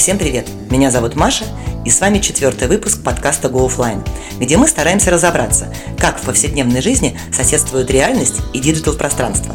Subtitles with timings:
[0.00, 0.48] Всем привет!
[0.70, 1.44] Меня зовут Маша,
[1.84, 4.02] и с вами четвертый выпуск подкаста Go Offline,
[4.38, 9.54] где мы стараемся разобраться, как в повседневной жизни соседствуют реальность и диджитал-пространство.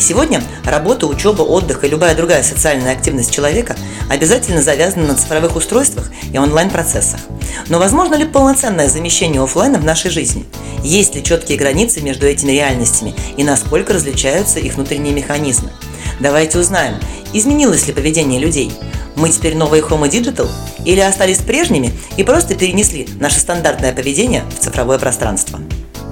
[0.00, 3.76] Сегодня работа, учеба, отдых и любая другая социальная активность человека
[4.10, 7.20] обязательно завязана на цифровых устройствах и онлайн-процессах.
[7.68, 10.46] Но возможно ли полноценное замещение офлайна в нашей жизни?
[10.82, 15.70] Есть ли четкие границы между этими реальностями и насколько различаются их внутренние механизмы?
[16.18, 16.94] Давайте узнаем,
[17.34, 18.72] изменилось ли поведение людей.
[19.16, 20.48] Мы теперь новые Homo Digital
[20.86, 25.60] или остались прежними и просто перенесли наше стандартное поведение в цифровое пространство?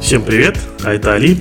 [0.02, 1.38] Всем привет, а это Али.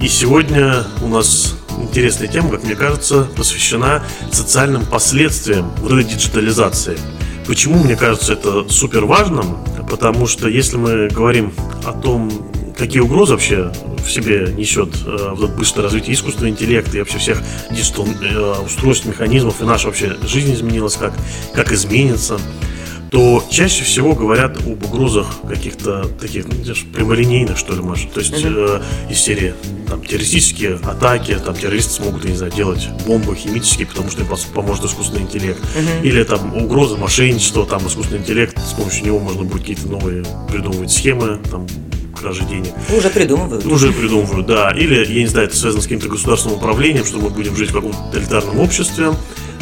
[0.00, 6.96] И сегодня у нас интересная тема, как мне кажется, посвящена социальным последствиям вот этой диджитализации.
[7.46, 9.58] Почему, мне кажется, это супер важным?
[9.90, 11.52] Потому что если мы говорим
[11.84, 12.30] о том,
[12.76, 13.72] какие угрозы вообще
[14.04, 18.54] в себе несет э, вот это быстрое развитие искусственного интеллекта и вообще всех digital э,
[18.64, 21.14] устройств, механизмов, и наша вообще жизнь изменилась, как,
[21.54, 22.38] как изменится,
[23.10, 26.54] то чаще всего говорят об угрозах каких-то таких, ну,
[26.92, 28.12] прямолинейных, что ли, может.
[28.12, 29.54] То есть э, из серии
[29.88, 34.28] там, террористические атаки, там террористы смогут, я не знаю, делать бомбы химические, потому что им
[34.54, 35.60] поможет искусственный интеллект.
[35.60, 36.02] Mm-hmm.
[36.02, 40.90] Или там угроза мошенничества, там искусственный интеллект, с помощью него можно будет какие-то новые придумывать
[40.90, 41.66] схемы, там
[42.16, 42.72] кражи денег.
[42.96, 43.64] Уже придумывают.
[43.66, 44.70] Уже придумывают, да.
[44.70, 47.74] Или, я не знаю, это связано с каким-то государственным управлением, что мы будем жить в
[47.74, 49.12] каком-то тоталитарном обществе,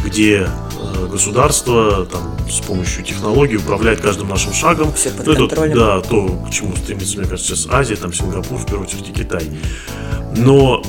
[0.04, 4.92] где э, государство там, с помощью технологий управляет каждым нашим шагом.
[4.94, 5.72] Все под ну, контролем.
[5.72, 9.08] Это, да, то, к чему стремится, мне кажется, сейчас Азия, там Сингапур, в первую очередь,
[9.08, 9.44] и Китай.
[10.36, 10.82] Но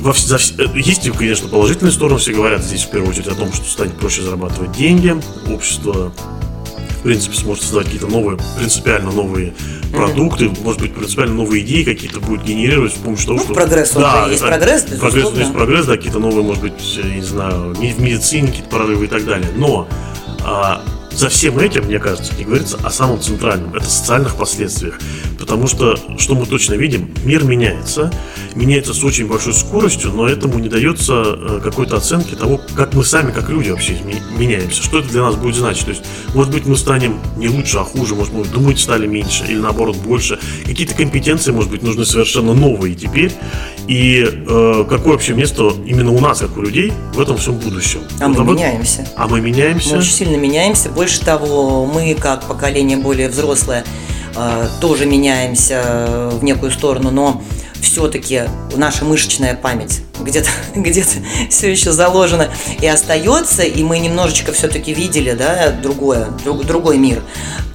[0.00, 3.52] во, за, э, есть, конечно, положительные стороны, все говорят здесь в первую очередь о том,
[3.52, 5.16] что станет проще зарабатывать деньги,
[5.50, 6.12] общество
[7.06, 9.54] принципе, сможет создать какие-то новые, принципиально новые
[9.92, 13.54] продукты, может быть, принципиально новые идеи какие-то будет генерировать с помощью того, ну, что...
[13.54, 15.10] прогресс, да, есть прогресс, безусловно.
[15.10, 19.08] Прогресс, есть прогресс, да, какие-то новые, может быть, не знаю, в медицине какие-то прорывы и
[19.08, 19.48] так далее.
[19.56, 19.88] Но
[20.44, 20.82] а,
[21.16, 24.98] за всем этим, мне кажется, не говорится о самом центральном, это социальных последствиях.
[25.38, 28.12] Потому что, что мы точно видим, мир меняется,
[28.54, 33.04] меняется с очень большой скоростью, но этому не дается э, какой-то оценки того, как мы
[33.04, 33.98] сами, как люди вообще
[34.36, 35.84] меняемся, что это для нас будет значить.
[35.84, 36.02] То есть,
[36.34, 39.96] может быть, мы станем не лучше, а хуже, может, мы думать стали меньше или наоборот
[39.96, 40.38] больше.
[40.64, 43.32] Какие-то компетенции, может быть, нужны совершенно новые теперь.
[43.88, 48.00] И э, какое вообще место именно у нас, как у людей, в этом всем будущем?
[48.20, 49.06] А вот мы меняемся.
[49.16, 49.90] А мы меняемся.
[49.90, 50.88] Мы очень сильно меняемся.
[50.88, 53.84] Больше того, мы, как поколение более взрослое,
[54.34, 57.42] э, тоже меняемся в некую сторону, но
[57.80, 58.42] все-таки
[58.74, 61.04] наша мышечная память где-то где
[61.50, 62.48] все еще заложена
[62.80, 67.22] и остается, и мы немножечко все-таки видели да, другое, друг, другой мир,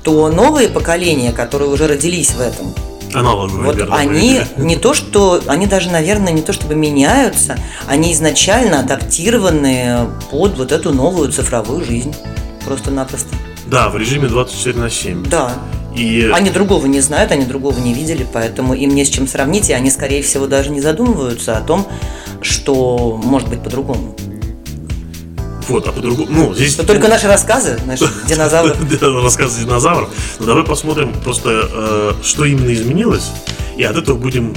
[0.03, 2.73] то новые поколения, которые уже родились в этом,
[3.13, 7.57] Аналоговые, вот верно, они не то, что они даже, наверное, не то чтобы меняются,
[7.87, 12.15] они изначально адаптированы под вот эту новую цифровую жизнь.
[12.65, 13.29] Просто-напросто.
[13.67, 15.29] Да, в режиме 24 на 7.
[15.29, 15.53] Да.
[15.95, 16.29] И...
[16.33, 19.73] Они другого не знают, они другого не видели, поэтому им не с чем сравнить, и
[19.73, 21.87] они, скорее всего, даже не задумываются о том,
[22.41, 24.15] что может быть по-другому.
[25.71, 26.75] Вот, а по-другому, ну, здесь...
[26.75, 28.77] Это только наши рассказы, наши динозавров.
[29.23, 30.09] Рассказы динозавров.
[30.39, 33.31] Но давай посмотрим просто, э, что именно изменилось,
[33.77, 34.53] и от этого будем,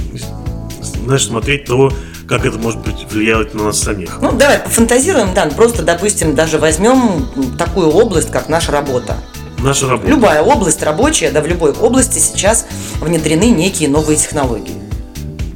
[1.04, 1.92] знаешь, смотреть то,
[2.28, 4.18] как это может быть влиять на нас самих.
[4.20, 9.16] Ну, давай пофантазируем, да, просто, допустим, даже возьмем такую область, как наша работа.
[9.58, 10.08] Наша работа.
[10.08, 12.66] Любая область рабочая, да, в любой области сейчас
[13.00, 14.74] внедрены некие новые технологии.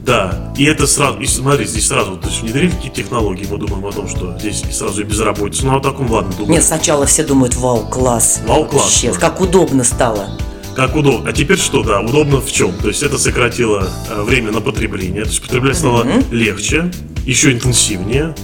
[0.08, 3.84] Да, и это сразу, и смотри, здесь сразу, то есть внедрили какие технологии, мы думаем
[3.84, 6.52] о том, что здесь сразу и безработица, ну а таком, ладно, думаем.
[6.52, 8.40] Нет, сначала все думают, вау, класс.
[8.46, 8.84] Вау, класс.
[8.84, 10.30] Вообще, как удобно стало.
[10.74, 11.28] Как удобно.
[11.28, 12.72] А теперь что, да, удобно в чем?
[12.78, 16.34] То есть это сократило э, время на потребление, то есть потреблять стало mm-hmm.
[16.34, 16.90] легче,
[17.26, 18.34] еще интенсивнее,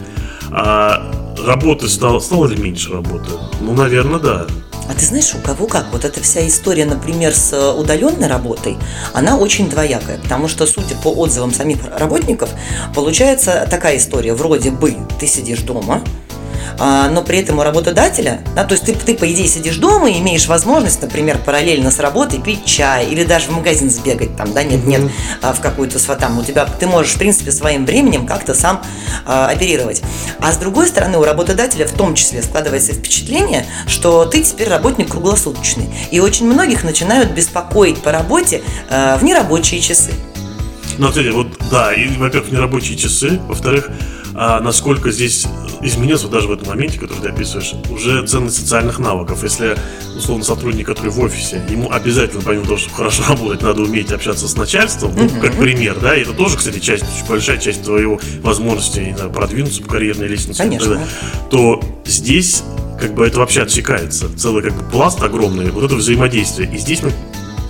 [0.50, 1.13] а
[1.46, 3.30] работы стало, стало ли меньше работы?
[3.60, 4.46] Ну, наверное, да.
[4.88, 5.86] А ты знаешь, у кого как?
[5.92, 8.76] Вот эта вся история, например, с э, удаленной работой,
[9.14, 12.50] она очень двоякая, потому что, судя по отзывам самих работников,
[12.94, 16.02] получается такая история, вроде бы ты сидишь дома,
[16.78, 20.19] но при этом у работодателя, да, то есть ты, ты, по идее, сидишь дома и
[20.20, 24.62] имеешь возможность, например, параллельно с работой пить чай или даже в магазин сбегать, там, да,
[24.62, 25.02] нет, нет,
[25.43, 28.82] а, в какую-то там, у тебя, ты можешь, в принципе, своим временем как-то сам
[29.25, 30.02] а, оперировать.
[30.40, 35.11] А с другой стороны, у работодателя в том числе складывается впечатление, что ты теперь работник
[35.11, 35.88] круглосуточный.
[36.11, 40.12] И очень многих начинают беспокоить по работе а, в нерабочие часы.
[40.99, 43.90] Ну, вот, да, и, во-первых, нерабочие часы, во-вторых,
[44.34, 45.46] а насколько здесь
[45.81, 49.42] изменился даже в этом моменте, который ты описываешь, уже ценность социальных навыков.
[49.42, 49.76] Если,
[50.16, 54.48] условно, сотрудник, который в офисе, ему обязательно, помимо того, чтобы хорошо работать, надо уметь общаться
[54.48, 59.00] с начальством, ну, как пример, да, и это тоже, кстати, часть, большая часть твоего возможности
[59.00, 61.06] не знаю, продвинуться по карьерной лестнице, Конечно.
[61.50, 62.62] то здесь
[63.00, 64.28] как бы это вообще отсекается.
[64.37, 66.72] Целый как бы пласт огромный, вот это взаимодействие.
[66.72, 67.12] И здесь мы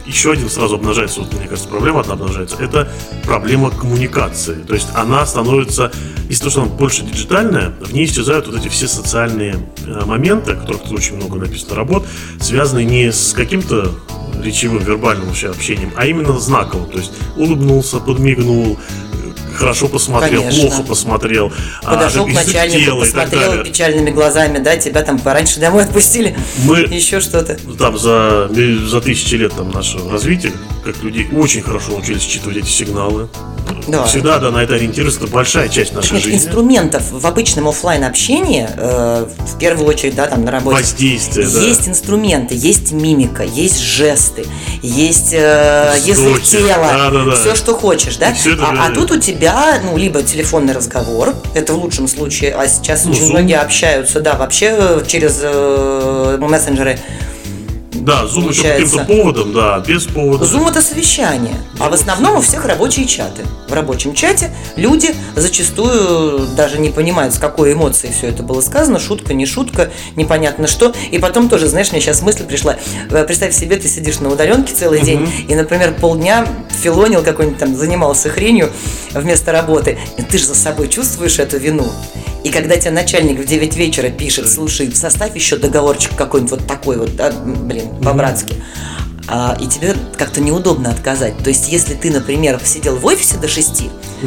[0.06, 2.88] еще один сразу обнажается, вот, мне кажется, проблема одна обнажается, это
[3.24, 4.56] проблема коммуникации.
[4.62, 5.90] То есть она становится,
[6.28, 9.56] из-за того, что она больше диджитальная, в ней исчезают вот эти все социальные
[9.86, 12.06] э, моменты, о которых тут очень много написано работ,
[12.40, 13.90] связанные не с каким-то
[14.42, 16.90] речевым, вербальным вообще общением, а именно знаковым.
[16.90, 18.78] То есть улыбнулся, подмигнул,
[19.54, 20.68] хорошо посмотрел, Конечно.
[20.68, 21.52] плохо посмотрел.
[21.82, 26.80] А, Подошел а, к начальнику, посмотрел печальными глазами, да, тебя там пораньше домой отпустили, Мы,
[26.90, 27.56] еще что-то.
[27.78, 30.52] Там за, за тысячи лет там нашего развития,
[30.84, 33.28] как людей очень хорошо научились считывать эти сигналы.
[33.86, 34.04] Да.
[34.04, 36.38] Всегда, да, на это ориентироваться, это большая часть нашей Нет, жизни.
[36.38, 40.76] Инструментов в обычном офлайн общении, э, в первую очередь, да, там на работе.
[40.76, 41.90] Воздействие, Есть да.
[41.90, 44.46] инструменты, есть мимика, есть жесты,
[44.82, 47.36] есть э, язык тела, да, да, да.
[47.36, 48.34] все, что хочешь, да.
[48.60, 49.43] А, а тут у тебя,
[49.82, 53.30] ну, либо телефонный разговор, это в лучшем случае, а сейчас ну, очень Zoom.
[53.30, 56.98] многие общаются, да, вообще э, через э, мессенджеры
[57.94, 60.44] да, Zoom еще каким-то поводом, да, без повода.
[60.44, 63.42] Zoom это совещание, а в основном у всех рабочие чаты.
[63.68, 68.98] В рабочем чате люди зачастую даже не понимают, с какой эмоцией все это было сказано,
[68.98, 70.92] шутка, не шутка, непонятно что.
[71.10, 72.76] И потом тоже, знаешь, мне сейчас мысль пришла,
[73.10, 75.04] э, представь себе, ты сидишь на удаленке целый uh-huh.
[75.04, 76.46] день, и, например, полдня
[76.82, 78.70] филонил какой-нибудь там, занимался хренью
[79.12, 81.86] вместо работы, и ты же за собой чувствуешь эту вину.
[82.44, 86.98] И когда тебе начальник в 9 вечера пишет, слушай, составь еще договорчик какой-нибудь вот такой
[86.98, 88.54] вот, да, блин, по-братски.
[89.26, 91.38] А, и тебе как-то неудобно отказать.
[91.38, 93.84] То есть, если ты, например, сидел в офисе до 6,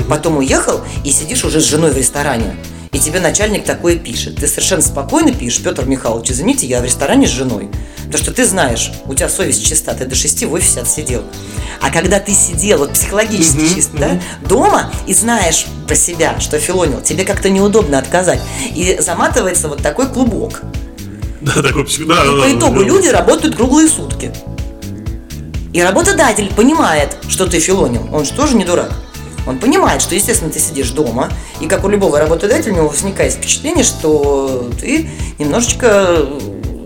[0.09, 2.55] потом уехал и сидишь уже с женой в ресторане,
[2.91, 4.37] и тебе начальник такое пишет.
[4.37, 7.69] Ты совершенно спокойно пишешь, Петр Михайлович, извините, я в ресторане с женой.
[8.05, 11.23] Потому что ты знаешь, у тебя совесть чиста, ты до 6 в офисе отсидел.
[11.81, 16.59] А когда ты сидел, вот психологически mm-hmm, чисто, да, дома и знаешь про себя, что
[16.59, 18.39] филонил, тебе как-то неудобно отказать.
[18.73, 20.61] И заматывается вот такой клубок.
[21.41, 22.85] Да, такой да, И да, по итогу да.
[22.85, 24.31] люди работают круглые сутки.
[25.73, 28.09] И работодатель понимает, что ты филонил.
[28.11, 28.91] Он же тоже не дурак.
[29.47, 31.29] Он понимает, что, естественно, ты сидишь дома,
[31.61, 35.09] и как у любого работодателя, у него возникает впечатление, что ты
[35.39, 36.27] немножечко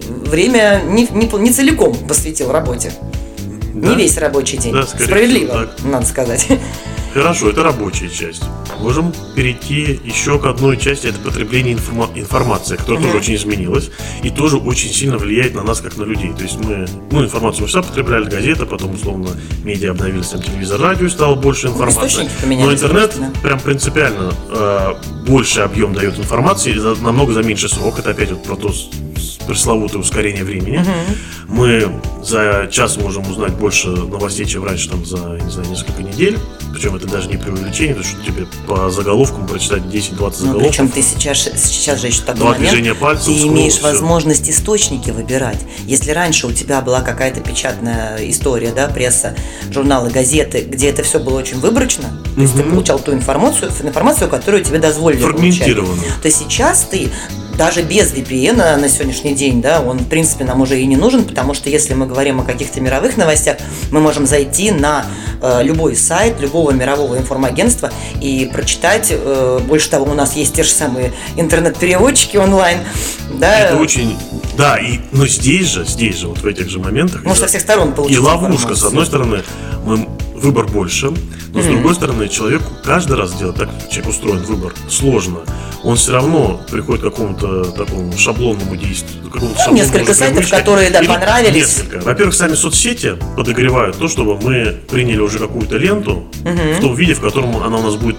[0.08, 2.94] время не, не, не целиком посвятил работе.
[3.74, 3.90] Да?
[3.90, 4.74] Не весь рабочий день.
[4.74, 5.84] Да, Справедливо, так.
[5.84, 6.48] надо сказать.
[7.13, 8.44] Хорошо, это рабочая часть.
[8.80, 13.06] Можем перейти еще к одной части, это потребление информа- информации, которая uh-huh.
[13.08, 13.92] тоже очень изменилась
[14.24, 16.34] и тоже очень сильно влияет на нас, как на людей.
[16.34, 19.30] То есть мы, ну, информацию мы всегда потребляли, газета, потом, условно,
[19.63, 22.30] медиа обновились, там, телевизор, радио, стало больше ну, информации.
[22.46, 23.31] Но интернет да.
[23.42, 24.94] прям принципиально э,
[25.28, 28.00] больше объем дает информации, за, намного за меньший срок.
[28.00, 28.74] Это опять вот про то
[29.48, 30.80] пресловутое ускорение времени.
[30.80, 31.18] Uh-huh.
[31.48, 36.38] Мы за час можем узнать больше новостей, чем раньше, там, за, не знаю, несколько недель.
[36.74, 40.70] Причем это даже не преувеличение, потому что тебе по заголовкам прочитать 10-20 ну, заголовков.
[40.70, 43.84] Причем ты сейчас, сейчас же еще такой Два момент, движения пальцев, ты имеешь все.
[43.84, 45.60] возможность источники выбирать.
[45.86, 49.36] Если раньше у тебя была какая-то печатная история, да, пресса,
[49.72, 52.42] журналы, газеты, где это все было очень выборочно, то угу.
[52.42, 55.76] есть ты получал ту информацию, информацию, которую тебе дозволили получать,
[56.22, 57.10] то сейчас ты
[57.62, 61.25] даже без VPN на сегодняшний день, да, он, в принципе, нам уже и не нужен,
[61.25, 63.58] потому что если мы говорим о каких-то мировых новостях,
[63.92, 65.06] мы можем зайти на
[65.44, 69.10] э, любой сайт любого мирового информагентства и прочитать.
[69.12, 72.80] Э, больше того, у нас есть те же самые интернет-переводчики онлайн.
[73.36, 73.60] Да.
[73.60, 74.18] Это очень...
[74.57, 77.24] Да, и, но здесь же, здесь же, вот в этих же моментах...
[77.24, 78.76] Можно со всех сторон получить И ловушка, информацию.
[78.76, 79.44] с одной стороны,
[79.85, 80.07] мы
[80.42, 81.64] выбор больше, но mm-hmm.
[81.64, 85.40] с другой стороны, человеку каждый раз делать так, человек устроен выбор, сложно.
[85.83, 89.24] Он все равно приходит к какому-то такому шаблонному действию.
[89.31, 90.56] Какому-то ну, несколько сайтов, привычки.
[90.56, 91.78] которые да, понравились.
[91.78, 92.06] Несколько.
[92.06, 96.78] Во-первых, сами соцсети подогревают то, чтобы мы приняли уже какую-то ленту mm-hmm.
[96.78, 98.18] в том виде, в котором она у нас будет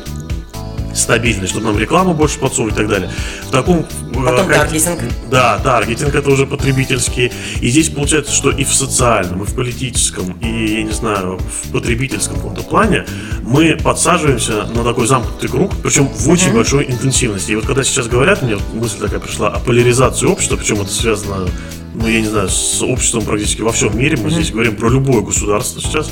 [0.94, 3.10] стабильный, чтобы нам рекламу больше подсовывать и так далее.
[3.44, 3.80] В таком...
[3.80, 5.00] Э, Потом как, таргетинг.
[5.30, 7.32] Да, таргетинг это уже потребительский.
[7.60, 11.72] И здесь получается, что и в социальном, и в политическом, и, я не знаю, в
[11.72, 13.04] потребительском каком-то плане
[13.42, 16.54] мы подсаживаемся на такой замкнутый круг, причем в очень mm-hmm.
[16.54, 17.52] большой интенсивности.
[17.52, 21.48] И вот когда сейчас говорят, мне мысль такая пришла о поляризации общества, причем это связано
[21.94, 24.16] ну, я не знаю, с обществом практически во всем мире.
[24.16, 24.32] Мы mm-hmm.
[24.32, 26.10] здесь говорим про любое государство сейчас.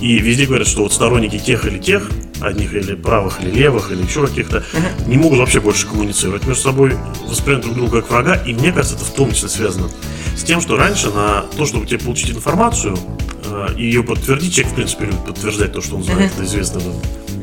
[0.00, 2.10] И везде говорят, что вот сторонники тех или тех,
[2.40, 5.08] одних или правых, или левых, или еще каких-то, mm-hmm.
[5.08, 6.96] не могут вообще больше коммуницировать между собой,
[7.26, 8.34] воспринимать друг друга как врага.
[8.34, 9.88] И мне кажется, это в том числе связано
[10.36, 12.96] с тем, что раньше на то, чтобы тебе получить информацию
[13.44, 16.34] э, и ее подтвердить, человек, в принципе, любит подтверждать то, что он знает, mm-hmm.
[16.34, 16.82] это известное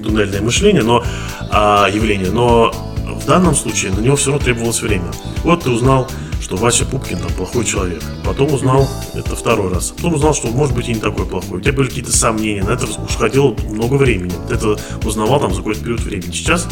[0.03, 1.03] туннельное мышление, но
[1.51, 2.71] а, явление, но
[3.05, 5.11] в данном случае на него все равно требовалось время.
[5.43, 6.07] Вот ты узнал
[6.41, 8.01] что Вася Пупкин там плохой человек.
[8.23, 9.89] Потом узнал, это второй раз.
[9.89, 11.59] Потом узнал, что может быть и не такой плохой.
[11.59, 14.33] У тебя были какие-то сомнения, на это уходило много времени.
[14.47, 16.31] Ты это узнавал там за какой-то период времени.
[16.31, 16.67] Сейчас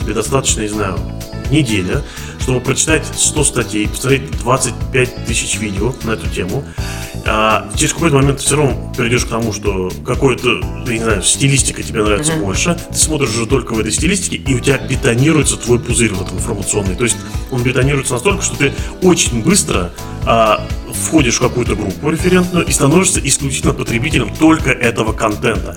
[0.00, 0.98] тебе достаточно, не знаю,
[1.50, 2.02] неделя,
[2.40, 6.64] чтобы прочитать 100 статей, посмотреть 25 тысяч видео на эту тему.
[7.28, 11.22] А через какой-то момент ты все равно придешь к тому, что какой-то, я не знаю,
[11.22, 12.44] стилистика тебе нравится mm-hmm.
[12.44, 12.78] больше.
[12.90, 16.94] Ты смотришь уже только в этой стилистике, и у тебя бетонируется твой пузырь вот информационный.
[16.94, 17.16] То есть
[17.50, 19.92] он бетонируется настолько, что ты очень быстро
[20.24, 25.76] а, входишь в какую-то группу референтную и становишься исключительно потребителем только этого контента.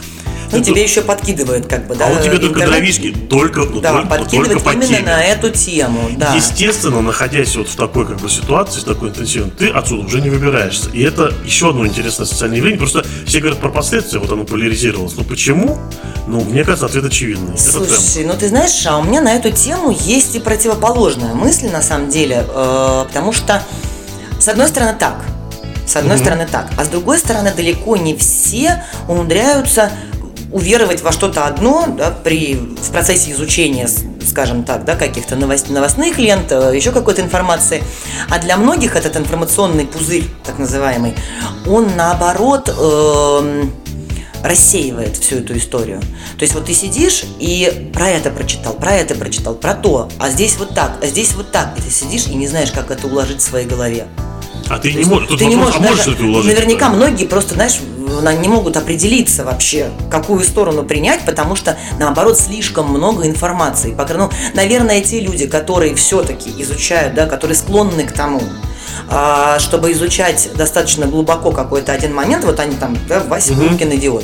[0.52, 0.66] Ну, это...
[0.66, 2.08] тебе еще подкидывают, как бы, да.
[2.08, 6.10] А у тебя только дровишки, только, ну, да, только, подкидывают только именно на эту тему,
[6.18, 6.34] да.
[6.34, 10.30] Естественно, находясь вот в такой как бы ситуации, с такой интенсивной, ты отсюда уже не
[10.30, 10.90] выбираешься.
[10.92, 12.80] И это еще одно интересное социальное явление.
[12.80, 15.16] Просто все говорят про последствия, вот оно поляризировалось.
[15.16, 15.78] Но почему?
[16.28, 17.58] Ну, мне кажется, ответ очевидный.
[17.58, 21.82] Слушай, ну ты знаешь, а у меня на эту тему есть и противоположная мысль, на
[21.82, 23.64] самом деле, э, потому что,
[24.40, 25.24] с одной стороны, так,
[25.90, 26.22] с одной mm-hmm.
[26.22, 29.92] стороны так, а с другой стороны далеко не все умудряются
[30.52, 33.88] уверовать во что-то одно да, при, в процессе изучения,
[34.26, 37.84] скажем так, да, каких-то новост, новостных лент, э, еще какой-то информации.
[38.30, 41.16] А для многих этот информационный пузырь, так называемый,
[41.68, 43.64] он наоборот э,
[44.44, 46.00] рассеивает всю эту историю.
[46.38, 50.30] То есть вот ты сидишь и про это прочитал, про это прочитал, про то, а
[50.30, 53.08] здесь вот так, а здесь вот так, и ты сидишь и не знаешь, как это
[53.08, 54.08] уложить в своей голове.
[54.70, 56.54] А ты не, можешь, ты не можешь, а можешь даже, уложить?
[56.54, 57.80] Наверняка многие просто, знаешь,
[58.40, 63.96] не могут определиться вообще, какую сторону принять, потому что, наоборот, слишком много информации.
[64.16, 68.42] Ну, наверное, те люди, которые все-таки изучают, да, которые склонны к тому,
[69.10, 73.66] а, чтобы изучать достаточно глубоко какой-то один момент, вот они там, да, Вася угу.
[73.66, 74.24] идиот,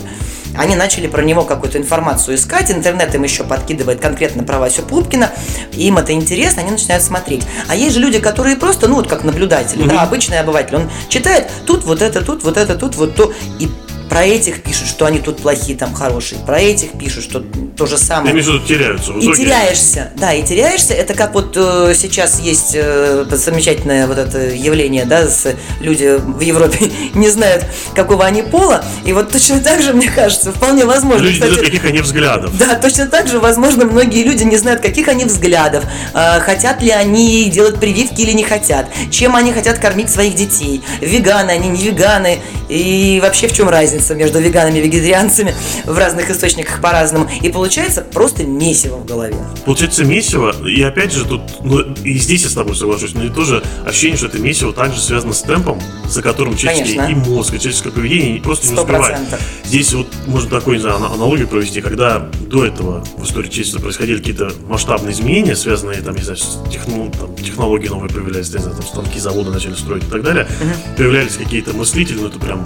[0.58, 5.32] они начали про него какую-то информацию искать, интернет им еще подкидывает конкретно про Васю Пупкина,
[5.74, 7.44] им это интересно, они начинают смотреть.
[7.68, 9.90] А есть же люди, которые просто, ну вот как наблюдатели, mm-hmm.
[9.90, 13.70] да, обычный обыватель, он читает тут вот это, тут вот это, тут вот то, и
[14.16, 16.40] про этих пишут, что они тут плохие, там хорошие.
[16.40, 17.42] Про этих пишут, что
[17.76, 18.34] то же самое.
[18.34, 19.12] Я имею теряются.
[19.12, 20.14] И теряешься.
[20.16, 20.94] Да, и теряешься.
[20.94, 26.40] Это как вот э, сейчас есть э, замечательное вот это явление, да, с, люди в
[26.40, 28.86] Европе не знают, какого они пола.
[29.04, 31.26] И вот точно так же, мне кажется, вполне возможно.
[31.26, 32.58] Люди кстати, не знают, каких они взглядов.
[32.58, 35.84] Да, точно так же, возможно, многие люди не знают, каких они взглядов.
[36.14, 38.88] Э, хотят ли они делать прививки или не хотят.
[39.12, 40.82] Чем они хотят кормить своих детей.
[41.02, 42.40] Веганы они, не веганы.
[42.70, 45.54] И вообще в чем разница разница между веганами и вегетарианцами
[45.86, 47.30] в разных источниках по-разному.
[47.42, 49.36] И получается просто месиво в голове.
[49.66, 53.30] Получается месиво, и опять же тут, ну и здесь я с тобой соглашусь, но и
[53.30, 57.28] тоже ощущение, что это месиво также связано с темпом, за которым человеческий Конечно.
[57.28, 58.70] и мозг, и человеческое поведение просто 100%.
[58.70, 59.20] не успевает.
[59.64, 64.18] Здесь вот можно такой, не знаю, аналогию провести, когда до этого в истории человечества происходили
[64.18, 68.76] какие-то масштабные изменения, связанные там, не знаю, с техно, там, технологии новые появлялись, не знаю,
[68.76, 70.96] там станки, заводы начали строить и так далее, угу.
[70.98, 72.66] появлялись какие-то мыслители, ну это прям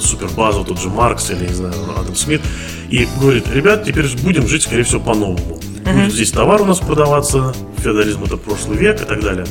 [0.00, 2.40] супербазу, тот же Маркс или, не знаю, Адам Смит,
[2.88, 5.58] и говорит, ребят, теперь будем жить, скорее всего, по-новому.
[5.84, 5.94] Mm-hmm.
[5.94, 9.46] Будет здесь товар у нас продаваться, феодализм это прошлый век и так далее.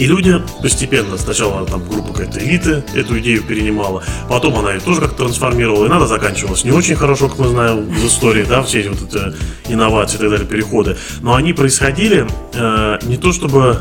[0.00, 4.98] И люди постепенно, сначала там группа какая-то элиты эту идею перенимала, потом она ее тоже
[4.98, 8.80] как-то трансформировала, и надо заканчивалось не очень хорошо, как мы знаем в истории, да, все
[8.80, 9.34] эти вот эти
[9.70, 10.96] инновации и так далее, переходы.
[11.20, 13.76] Но они происходили э, не то чтобы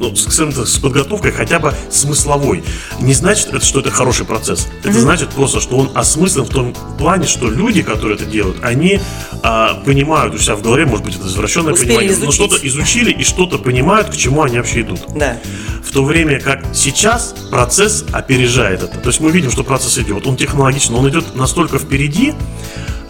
[0.00, 2.62] ну, так, с подготовкой хотя бы смысловой.
[3.00, 4.68] Не значит, это, что это хороший процесс.
[4.80, 5.00] Это mm-hmm.
[5.00, 9.00] значит просто, что он осмыслен в том плане, что люди, которые это делают, они
[9.42, 12.26] а, понимают у себя в голове, может быть, это извращенное Успели понимание, изучить.
[12.26, 15.00] но что-то изучили и что-то понимают, к чему они вообще идут.
[15.14, 15.38] Да.
[15.84, 18.98] В то время как сейчас процесс опережает это.
[18.98, 22.34] То есть мы видим, что процесс идет, он технологичный, он идет настолько впереди,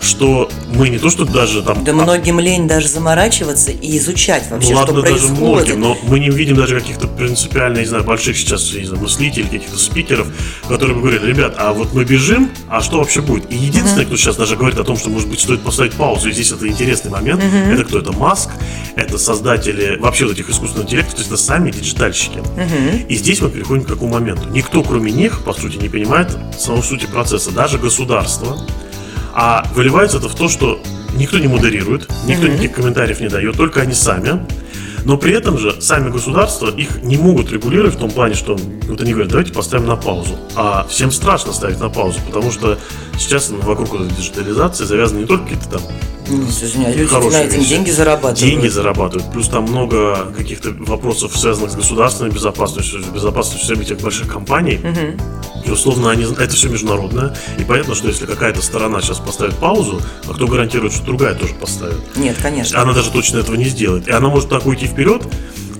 [0.01, 1.85] что мы не то, что даже там...
[1.85, 6.21] Да многим лень даже заморачиваться и изучать вообще, ну, ладно, что даже многим, но мы
[6.21, 10.29] не видим даже каких-то принципиально, не знаю, больших сейчас, не знаю, мыслителей, каких-то спикеров,
[10.69, 13.51] которые бы говорили, ребят, а вот мы бежим, а что вообще будет?
[13.51, 14.07] И единственный, mm-hmm.
[14.07, 16.69] кто сейчас даже говорит о том, что, может быть, стоит поставить паузу, и здесь это
[16.69, 17.75] интересный момент, mm-hmm.
[17.75, 17.99] это кто?
[17.99, 18.51] Это Маск,
[18.97, 22.39] это создатели вообще вот этих искусственных интеллектов, то есть это сами диджитальщики.
[22.39, 23.07] Mm-hmm.
[23.09, 24.49] И здесь мы переходим к какому моменту?
[24.51, 27.51] Никто, кроме них, по сути, не понимает саму сути процесса.
[27.51, 28.59] Даже государство,
[29.41, 30.81] а выливается это в то, что
[31.15, 32.51] никто не модерирует, никто mm-hmm.
[32.55, 34.45] никаких комментариев не дает, только они сами.
[35.05, 38.57] Но при этом же сами государства их не могут регулировать в том плане, что
[38.89, 40.35] вот они говорят, давайте поставим на паузу.
[40.57, 42.79] А всем страшно ставить на паузу, потому что
[43.19, 45.83] сейчас вокруг этой диджитализации завязаны не только какие-то там
[46.31, 47.69] ну, извиняюсь, люди на этим вещи.
[47.71, 48.39] деньги зарабатывают.
[48.39, 49.33] Деньги зарабатывают.
[49.33, 54.79] Плюс там много каких-то вопросов, связанных с государственной безопасностью, с безопасностью всех этих больших компаний.
[54.83, 55.67] Угу.
[55.67, 57.35] И условно они, это все международное.
[57.59, 61.55] И понятно, что если какая-то сторона сейчас поставит паузу, а кто гарантирует, что другая тоже
[61.55, 62.17] поставит?
[62.17, 62.81] Нет, конечно.
[62.81, 64.07] Она даже точно этого не сделает.
[64.07, 65.23] И она может так уйти вперед,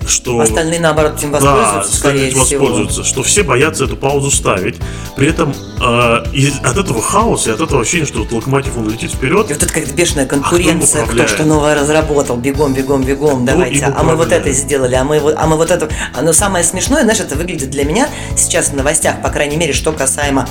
[0.07, 0.39] что...
[0.39, 2.41] Остальные, наоборот, этим воспользуются, да, скорее всего.
[2.41, 4.77] воспользуются, что все боятся эту паузу ставить.
[5.15, 9.11] При этом э, от этого хаоса и от этого ощущения, что вот локомотив, он летит
[9.11, 9.49] вперед.
[9.49, 13.03] И вот это как бешеная а конкуренция, а кто, кто что новое разработал, бегом, бегом,
[13.03, 13.85] бегом, давайте.
[13.85, 15.89] А мы вот это сделали, а мы, а мы вот это...
[16.15, 19.73] А, но самое смешное, знаешь, это выглядит для меня сейчас в новостях, по крайней мере,
[19.73, 20.47] что касаемо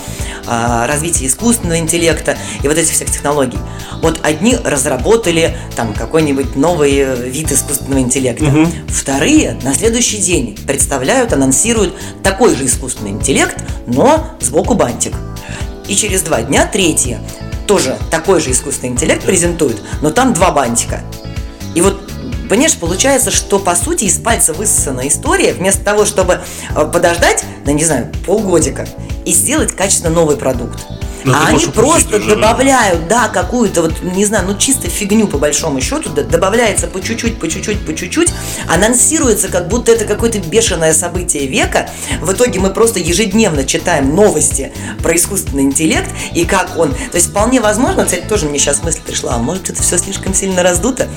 [0.46, 3.58] э, развития искусственного интеллекта и вот этих всех технологий.
[4.02, 8.66] Вот одни разработали там какой-нибудь новый э, вид искусственного интеллекта, угу.
[8.88, 15.14] вторые на следующий день представляют, анонсируют такой же искусственный интеллект, но сбоку бантик.
[15.86, 17.20] И через два дня третье
[17.66, 21.02] тоже такой же искусственный интеллект презентует, но там два бантика.
[21.74, 22.00] И вот
[22.48, 26.40] Понимаешь, получается, что по сути из пальца высосана история, вместо того, чтобы
[26.74, 28.88] э, подождать, да не знаю, полгодика
[29.26, 30.78] и сделать качественно новый продукт.
[31.24, 35.36] Но ну, а они просто добавляют, да, какую-то вот, не знаю, ну чисто фигню по
[35.36, 38.27] большому счету, добавляется по чуть-чуть, по чуть-чуть, по чуть-чуть,
[38.66, 41.88] анонсируется, как будто это какое-то бешеное событие века.
[42.20, 44.72] В итоге мы просто ежедневно читаем новости
[45.02, 46.92] про искусственный интеллект и как он.
[46.92, 50.34] То есть вполне возможно, кстати, тоже мне сейчас мысль пришла, а может это все слишком
[50.34, 51.08] сильно раздуто?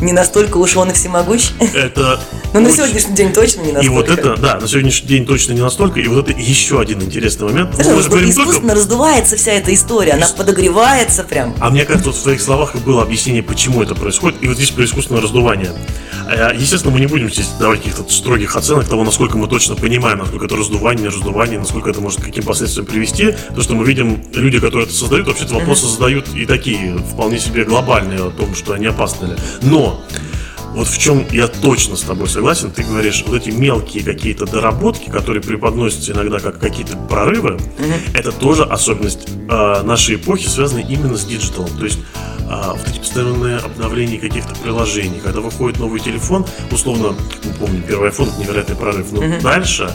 [0.00, 1.50] Не настолько уж он и всемогущ?
[1.74, 2.20] Это
[2.52, 3.86] ну, на сегодняшний день точно не настолько.
[3.86, 6.00] И вот это, да, на сегодняшний день точно не настолько.
[6.00, 7.78] И вот это еще один интересный момент.
[7.78, 11.54] Искусственно раздувается вся эта история, она подогревается прям.
[11.60, 14.42] А мне кажется, вот в твоих словах было объяснение, почему это происходит.
[14.42, 15.72] И вот здесь про искусственное раздувание.
[16.28, 20.18] А, естественно, мы не будем здесь давать каких-то строгих оценок того, насколько мы точно понимаем,
[20.18, 23.34] насколько это раздувание, раздувание, насколько это может к каким последствиям привести.
[23.54, 27.64] То, что мы видим, люди, которые это создают, вообще-то вопросы задают и такие, вполне себе
[27.64, 29.32] глобальные о том, что они опасны ли.
[29.62, 30.04] Но
[30.74, 35.08] вот в чем я точно с тобой согласен, ты говоришь, вот эти мелкие какие-то доработки,
[35.08, 38.18] которые преподносятся иногда как какие-то прорывы, mm-hmm.
[38.18, 41.70] это тоже особенность э, нашей эпохи, связанная именно с digital ом.
[41.78, 42.00] То есть
[42.48, 47.82] э, вот эти постоянные обновления каких-то приложений, когда выходит новый телефон, условно, как мы помним,
[47.82, 49.42] первый iPhone это невероятный прорыв, но mm-hmm.
[49.42, 49.90] дальше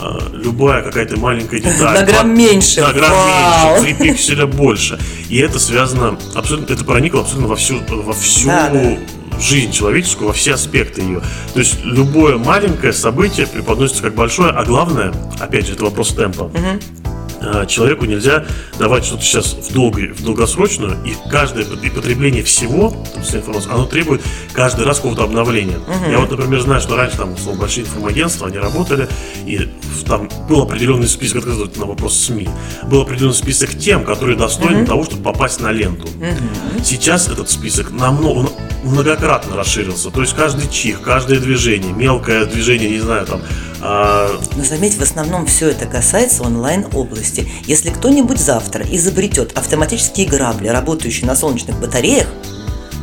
[0.00, 2.00] э, любая какая-то маленькая деталь.
[2.00, 2.80] На грамм меньше.
[2.80, 3.82] На грамм Вау.
[3.82, 4.98] меньше, 3 пикселя больше.
[5.28, 8.96] И это связано, абсолютно, это проникло абсолютно во всю, во всю да, да
[9.40, 11.20] жизнь человеческую, во все аспекты ее.
[11.52, 16.44] То есть любое маленькое событие преподносится как большое, а главное, опять же, это вопрос темпа.
[16.44, 17.05] Угу.
[17.40, 18.44] А, человеку нельзя
[18.78, 24.22] давать что-то сейчас в, долгой, в долгосрочную, и каждое потребление всего, вся информация, оно требует
[24.52, 25.78] каждый раз какого-то обновления.
[25.78, 26.10] Угу.
[26.10, 29.08] Я вот, например, знаю, что раньше там, условно, большие информагентства, они работали,
[29.44, 29.68] и
[30.06, 32.48] там был определенный список, отказывать на вопрос СМИ,
[32.84, 34.86] был определенный список тем, которые достойны угу.
[34.86, 36.06] того, чтобы попасть на ленту.
[36.06, 36.84] Угу.
[36.84, 38.48] Сейчас этот список намного,
[38.84, 40.10] многократно расширился.
[40.10, 43.40] То есть каждый чих, каждое движение, мелкое движение, не знаю, там.
[43.80, 47.48] Но заметь, в основном все это касается онлайн-области.
[47.64, 52.26] Если кто-нибудь завтра изобретет автоматические грабли, работающие на солнечных батареях,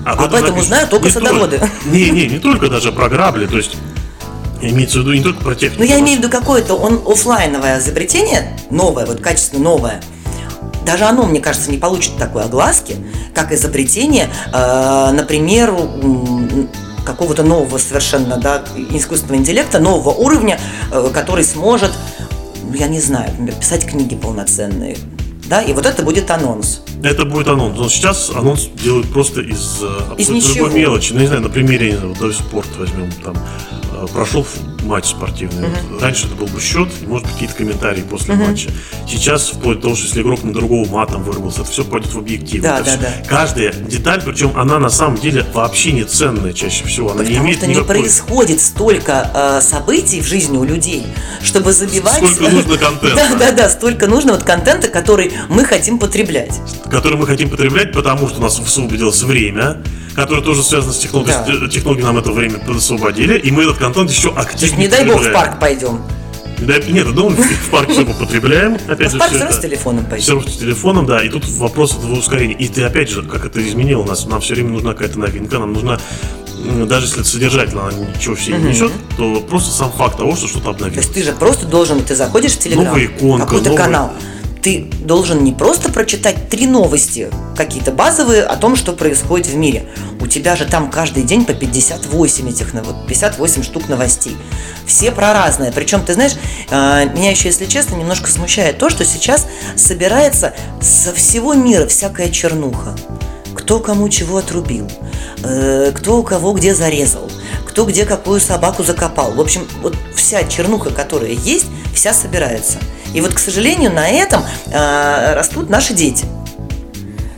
[0.05, 1.61] об, об этом, этом узнают только садоводы.
[1.85, 3.77] Не, не, не только даже про грабли, то есть
[4.61, 5.81] Имеется в виду не только про технику.
[5.81, 10.01] Но я имею в виду какое-то он офлайновое изобретение, новое, вот качественно новое.
[10.85, 12.95] Даже оно, мне кажется, не получит такой огласки,
[13.33, 15.73] как изобретение, э, например,
[17.05, 20.59] какого-то нового совершенно, да, искусственного интеллекта, нового уровня,
[20.91, 21.91] э, который сможет,
[22.63, 24.97] ну, я не знаю, например, писать книги полноценные,
[25.49, 26.81] да, и вот это будет анонс.
[27.03, 27.77] Это будет анонс.
[27.77, 31.13] Но сейчас анонс делают просто из э, абсолютно из любой мелочи.
[31.13, 33.35] Ну, не знаю, на примере, вот, даже спорт возьмем, там,
[33.91, 34.45] э, прошел
[34.83, 35.67] матч спортивный.
[35.67, 35.91] Uh-huh.
[35.93, 38.47] Вот раньше это был бы счет, и, может быть, какие-то комментарии после uh-huh.
[38.47, 38.69] матча.
[39.07, 42.17] Сейчас, вплоть до того, что если игрок на другого матом вырвался, это все пойдет в
[42.17, 42.61] объектив.
[42.61, 43.27] Да, это да, да.
[43.27, 47.11] Каждая деталь, причем она на самом деле вообще не ценная чаще всего.
[47.11, 47.97] Она Потому не имеет что никакой...
[47.97, 51.05] не происходит столько э, событий в жизни у людей,
[51.41, 52.15] чтобы забивать...
[52.15, 53.13] Столько нужно контента.
[53.23, 56.53] Да, да, да, столько нужно вот контента, который мы хотим потреблять.
[56.89, 59.83] Который мы хотим потреблять, потому что у нас высвободилось время,
[60.15, 61.59] которое тоже связано с технологией.
[61.59, 61.67] Да.
[61.67, 65.31] Технологии нам это время освободили, и мы этот контент еще активно Не дай бог в
[65.31, 66.01] парк пойдем.
[66.59, 68.77] Да, нет, дома в парке все потребляем.
[68.87, 70.23] Опять же, в парк все равно с телефоном пойдем.
[70.23, 71.23] Все равно с телефоном, да.
[71.23, 72.53] И тут вопрос этого ускорения.
[72.53, 75.73] И ты опять же, как это изменило нас, нам все время нужна какая-то новинка, нам
[75.73, 75.99] нужна
[76.87, 80.47] даже если это содержательно она ничего все не несет, то просто сам факт того, что
[80.47, 80.93] что-то обновилось.
[80.93, 82.95] То есть ты же просто должен, ты заходишь в Телеграм,
[83.39, 83.77] какой-то новый...
[83.77, 84.13] канал,
[84.63, 89.83] ты должен не просто прочитать три новости, какие-то базовые о том, что происходит в мире.
[90.21, 94.37] У тебя же там каждый день по 58 этих, вот 58 штук новостей.
[94.87, 95.73] Все про разное.
[95.73, 96.33] Причем, ты знаешь,
[96.71, 102.29] а, меня еще, если честно, немножко смущает то, что сейчас собирается со всего мира всякая
[102.29, 102.95] чернуха.
[103.53, 104.89] Кто кому чего отрубил,
[105.43, 107.29] э, кто у кого где зарезал,
[107.67, 109.33] кто где какую собаку закопал.
[109.33, 112.79] В общем, вот вся чернуха, которая есть, вся собирается.
[113.13, 116.25] И вот, к сожалению, на этом э, растут наши дети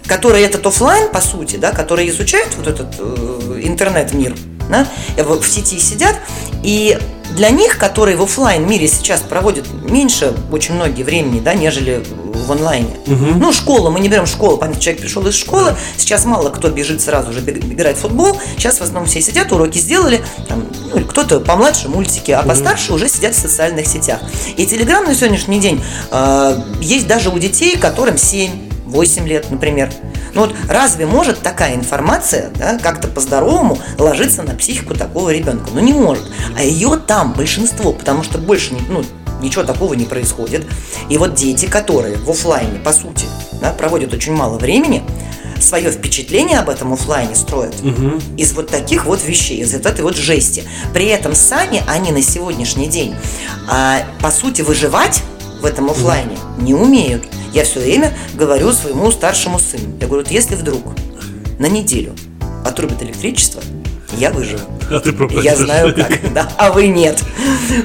[0.07, 4.35] которые этот офлайн, по сути, да, которые изучают вот этот э, интернет-мир,
[4.69, 6.15] да, в сети сидят,
[6.63, 6.97] И
[7.35, 12.03] для них, которые в офлайн мире сейчас проводят меньше очень многие времени, да, нежели
[12.45, 12.97] в онлайне.
[13.07, 13.39] Угу.
[13.39, 17.01] Ну, школа, мы не берем школу, понятно, человек пришел из школы, сейчас мало кто бежит
[17.01, 21.39] сразу же играть в футбол, сейчас в основном все сидят, уроки сделали, там, ну, кто-то
[21.39, 22.49] помладше мультики, а угу.
[22.49, 24.19] постарше уже сидят в социальных сетях.
[24.57, 25.81] И Телеграм на сегодняшний день
[26.11, 29.91] э, есть даже у детей, которым 7-8 лет, например.
[30.35, 35.69] Ну вот разве может такая информация да, как-то по-здоровому ложиться на психику такого ребенка?
[35.73, 36.29] Ну не может.
[36.57, 39.03] А ее там большинство, потому что больше ну,
[39.45, 40.65] ничего такого не происходит.
[41.09, 43.25] И вот дети, которые в офлайне, по сути,
[43.61, 45.03] да, проводят очень мало времени,
[45.59, 48.19] свое впечатление об этом офлайне строят угу.
[48.37, 50.63] из вот таких вот вещей, из вот этой вот жести.
[50.93, 53.15] При этом сами они на сегодняшний день,
[53.69, 55.21] а, по сути, выживать
[55.61, 57.23] в этом офлайне не умеют.
[57.53, 60.81] Я все время говорю своему старшему сыну, я говорю, вот если вдруг
[61.57, 62.13] на неделю
[62.65, 63.61] отрубят электричество,
[64.17, 64.63] я выживу.
[64.89, 67.23] А ты Я знаю как, да, а вы нет.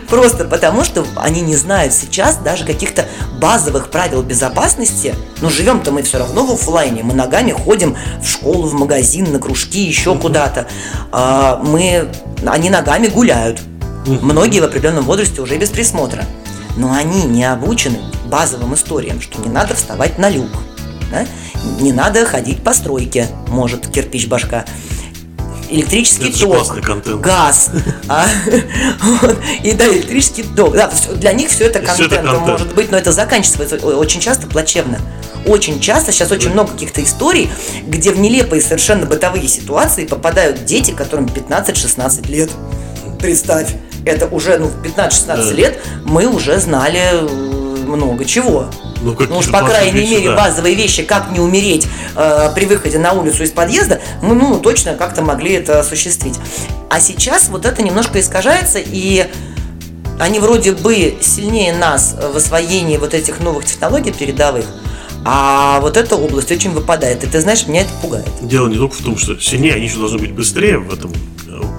[0.09, 3.07] Просто потому, что они не знают сейчас даже каких-то
[3.41, 5.15] базовых правил безопасности.
[5.41, 7.03] Но живем-то мы все равно в офлайне.
[7.03, 10.67] Мы ногами ходим в школу, в магазин, на кружки, еще куда-то.
[11.11, 12.09] А, мы,
[12.47, 13.61] они ногами гуляют.
[14.07, 16.25] Многие в определенном возрасте уже без присмотра.
[16.77, 20.51] Но они не обучены базовым историям, что не надо вставать на люк.
[21.11, 21.27] Да?
[21.81, 24.65] Не надо ходить по стройке, может кирпич башка
[25.71, 27.71] электрический Это ток, газ,
[28.09, 28.27] а,
[29.03, 30.75] вот, и да, электрический ток.
[30.75, 34.47] Да, для них все это контент, это контент, может быть, но это заканчивается очень часто
[34.47, 34.99] плачевно.
[35.47, 37.51] Очень часто, сейчас очень много каких-то историй,
[37.87, 42.51] где в нелепые совершенно бытовые ситуации попадают дети, которым 15-16 лет.
[43.19, 43.69] Представь,
[44.05, 45.53] это уже ну, в 15-16 да.
[45.53, 47.60] лет мы уже знали
[47.91, 48.71] много чего.
[49.03, 50.37] Ну, ну уж, по крайней вещи, мере, да.
[50.37, 54.95] базовые вещи, как не умереть э, при выходе на улицу из подъезда, мы ну, точно
[54.95, 56.39] как-то могли это осуществить.
[56.89, 59.27] А сейчас вот это немножко искажается, и
[60.19, 64.67] они вроде бы сильнее нас в освоении вот этих новых технологий передовых,
[65.25, 67.25] а вот эта область очень выпадает.
[67.25, 68.29] И ты знаешь, меня это пугает.
[68.43, 71.13] Дело не только в том, что сильнее, они еще должны быть быстрее в этом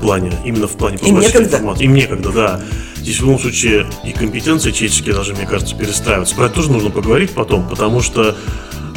[0.02, 1.84] плане, именно в плане поглощения информации.
[1.86, 2.62] Им некогда, да.
[3.02, 6.36] Здесь в любом случае и компетенции человеческие должны, мне кажется, перестраиваться.
[6.36, 8.38] Про это тоже нужно поговорить потом, потому что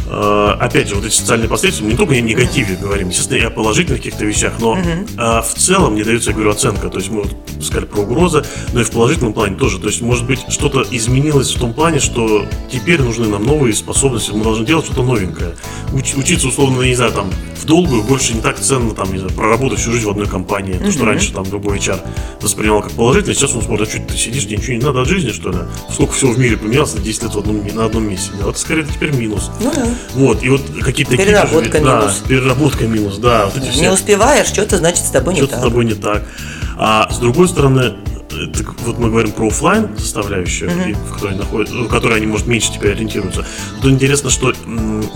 [0.08, 3.50] опять же, вот эти социальные последствия, мы не только о негативе говорим, естественно, и о
[3.50, 5.42] положительных каких-то вещах, но uh-huh.
[5.42, 6.88] в целом не дается, я говорю, оценка.
[6.88, 9.78] То есть мы вот сказали про угрозы, но и в положительном плане тоже.
[9.78, 14.30] То есть, может быть, что-то изменилось в том плане, что теперь нужны нам новые способности,
[14.32, 15.54] мы должны делать что-то новенькое.
[15.92, 19.32] Уч- учиться, условно, не знаю, там, в долгую больше не так ценно, там, не знаю,
[19.32, 20.74] проработать всю жизнь в одной компании.
[20.74, 22.00] То, что раньше там другой HR
[22.40, 25.08] воспринимал как положительно, сейчас он смотрит, а что ты сидишь, тебе ничего не надо от
[25.08, 25.58] жизни, что ли?
[25.90, 28.30] Сколько всего в мире поменялось на 10 лет в одном, на одном месте.
[28.38, 29.50] Да, вот скорее это теперь минус.
[29.60, 29.86] Ну да.
[30.14, 32.20] Вот, и вот какие-то Переработка такие, минус.
[32.20, 33.46] Да, переработка минус, да.
[33.46, 33.80] Вот эти все...
[33.82, 35.60] Не успеваешь, что-то значит с тобой не что-то так.
[35.60, 36.24] с тобой не так.
[36.76, 37.94] А с другой стороны,
[38.52, 40.96] так вот мы говорим про офлайн составляющую, uh-huh.
[41.08, 43.44] в которой находится, в которой они, может, меньше теперь ориентируются.
[43.80, 44.52] Тут интересно, что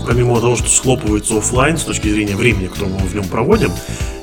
[0.07, 3.71] помимо того, что схлопывается офлайн с точки зрения времени, которое мы в нем проводим,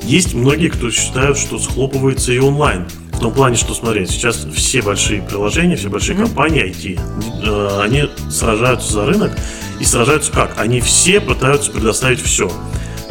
[0.03, 2.87] есть многие, кто считают, что схлопывается и онлайн.
[3.17, 6.23] В том плане, что, смотри, сейчас все большие приложения, все большие mm-hmm.
[6.27, 7.01] компании IT,
[7.47, 9.33] э, они сражаются за рынок
[9.81, 10.59] и сражаются как?
[10.59, 12.53] Они все пытаются предоставить все.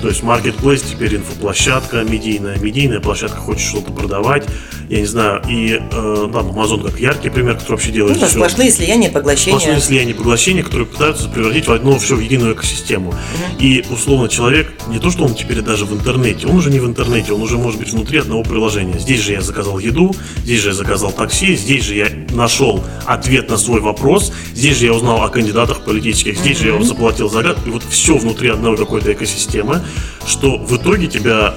[0.01, 4.45] То есть marketplace теперь инфоплощадка медийная, медийная площадка хочет что-то продавать,
[4.89, 8.35] я не знаю, и э, там Amazon как яркий пример, который вообще делает ну, все.
[8.35, 9.57] Сплошные слияния, поглощения.
[9.57, 13.09] Сплошные слияния, поглощения, которые пытаются превратить в одно все в единую экосистему.
[13.09, 13.17] Угу.
[13.59, 16.85] И условно человек, не то, что он теперь даже в интернете, он уже не в
[16.85, 18.99] интернете, он уже может быть внутри одного приложения.
[18.99, 23.49] Здесь же я заказал еду, здесь же я заказал такси, здесь же я нашел ответ
[23.49, 26.63] на свой вопрос, здесь же я узнал о кандидатах политических, здесь угу.
[26.63, 29.81] же я заплатил загад, и вот все внутри одной какой-то экосистемы
[30.25, 31.55] что в итоге тебя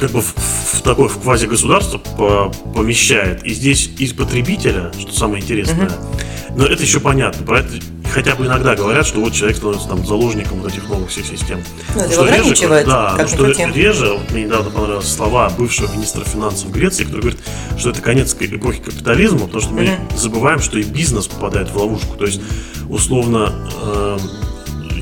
[0.00, 3.44] как бы в, в такое в квази-государство по, помещает.
[3.44, 6.52] И здесь из потребителя, что самое интересное, uh-huh.
[6.56, 7.44] но это еще понятно.
[7.44, 7.68] Про это
[8.12, 11.62] хотя бы иногда говорят, что вот человек становится там заложником вот этих новых всех систем.
[11.94, 16.70] Ну, что реже, да, как что реже, вот мне недавно понравились слова бывшего министра финансов
[16.70, 17.40] Греции, который говорит,
[17.78, 20.16] что это конец эпохи капитализма, потому что мы uh-huh.
[20.16, 22.16] забываем, что и бизнес попадает в ловушку.
[22.16, 22.40] То есть,
[22.88, 24.18] условно, э,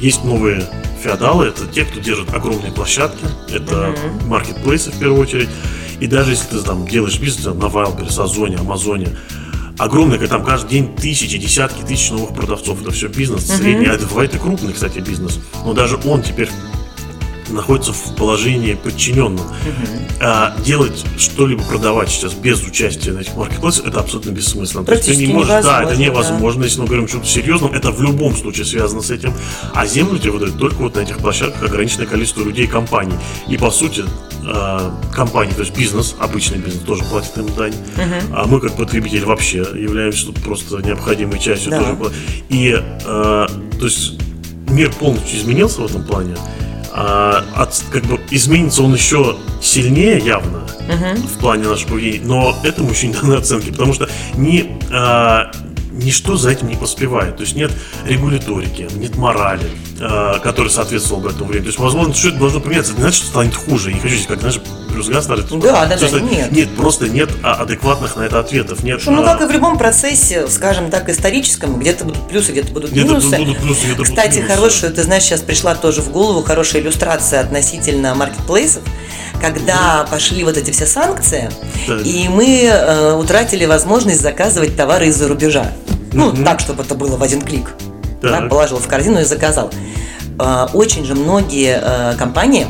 [0.01, 0.69] есть новые
[1.09, 3.95] феодалы это те, кто держит огромные площадки, это
[4.27, 5.49] маркетплейсы в первую очередь.
[6.01, 9.17] И даже если ты там делаешь бизнес на Wildberries, Озоне, Амазоне,
[9.79, 12.83] огромное, там каждый день тысячи, десятки тысяч новых продавцов.
[12.83, 15.41] Это все бизнес средний, а это бывает и крупный, кстати, бизнес.
[15.65, 16.51] Но даже он теперь
[17.51, 19.47] находится в положении подчиненном.
[20.21, 24.85] А делать что-либо продавать сейчас без участия на этих маркетплейсах это абсолютно бессмысленно.
[24.85, 26.67] То есть ты не можешь, да, это невозможно, да.
[26.67, 29.33] если мы говорим о чем-то серьезном, это в любом случае связано с этим.
[29.75, 33.15] А землю тебе выдают только вот на этих площадках ограниченное количество людей и компаний.
[33.49, 34.05] И по сути,
[34.45, 38.77] э, компании, то есть бизнес, обычный бизнес тоже платит им дань, uh а мы как
[38.77, 41.95] потребитель вообще являемся просто необходимой частью да.
[41.95, 42.13] тоже.
[42.49, 43.47] И э,
[43.79, 44.19] то есть
[44.69, 46.37] мир полностью изменился в этом плане
[47.01, 51.27] а, от, как бы изменится он еще сильнее явно угу.
[51.29, 55.48] в плане нашего поведения, но этому еще не даны оценки, потому что не, а,
[56.09, 57.37] ничто за этим не поспевает.
[57.37, 57.71] То есть нет
[58.07, 59.69] регуляторики, нет морали,
[60.01, 61.65] э, которая соответствовала бы этому времени.
[61.65, 62.93] То есть, возможно, что это должно поменяться.
[62.93, 63.93] Это не значит, что станет хуже.
[63.93, 64.59] Не хочу здесь, как, знаешь,
[64.91, 65.45] плюс газ старый.
[65.61, 66.51] Да, да, да, нет.
[66.51, 68.83] Нет, просто нет а, адекватных на это ответов.
[68.83, 69.25] Нет, ну, а...
[69.25, 73.37] как и в любом процессе, скажем так, историческом, где-то будут плюсы, где-то будут где минусы.
[73.37, 74.55] Будут плюсы, где Кстати, будут минусы.
[74.55, 78.83] хорошая, ты знаешь, сейчас пришла тоже в голову хорошая иллюстрация относительно маркетплейсов
[79.41, 81.49] когда пошли вот эти все санкции,
[81.87, 81.99] да.
[81.99, 85.73] и мы э, утратили возможность заказывать товары из-за рубежа.
[86.13, 86.45] Ну, угу.
[86.45, 87.75] так, чтобы это было в один клик.
[88.21, 88.31] Так.
[88.31, 89.71] Да, положил в корзину и заказал.
[90.39, 92.67] Э, очень же многие э, компании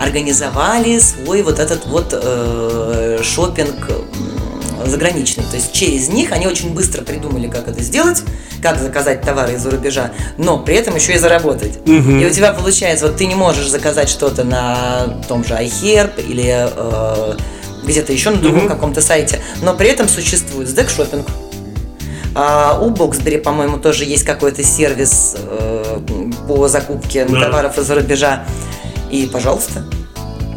[0.00, 3.90] организовали свой вот этот вот э, шопинг
[4.86, 5.44] заграничный.
[5.44, 8.22] То есть через них они очень быстро придумали, как это сделать,
[8.62, 11.78] как заказать товары из-за рубежа, но при этом еще и заработать.
[11.86, 12.10] Угу.
[12.10, 16.68] И у тебя получается, вот ты не можешь заказать что-то на том же iHerb или
[16.70, 17.36] э,
[17.84, 18.68] где-то еще на другом угу.
[18.68, 21.26] каком-то сайте, но при этом существует SDEC шопинг.
[22.34, 26.00] А у Боксбери, по-моему, тоже есть какой-то сервис э,
[26.48, 27.40] по закупке да.
[27.40, 28.44] товаров из-за рубежа.
[29.10, 29.84] И, пожалуйста,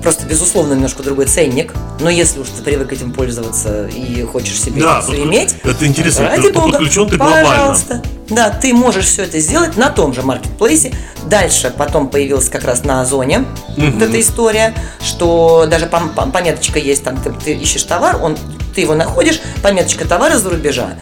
[0.01, 1.73] просто, безусловно, немножко другой ценник.
[1.99, 6.29] Но если уж ты привык этим пользоваться и хочешь себе да, все иметь, это интересно,
[6.29, 8.03] ради бога, подключен ты пожалуйста.
[8.29, 10.93] Да, ты можешь все это сделать на том же маркетплейсе.
[11.27, 13.39] Дальше потом появилась как раз на Озоне
[13.75, 13.87] угу.
[13.87, 18.37] вот эта история, что даже пометочка есть, там ты, ты ищешь товар, он,
[18.75, 20.99] ты его находишь, пометочка товара за рубежа.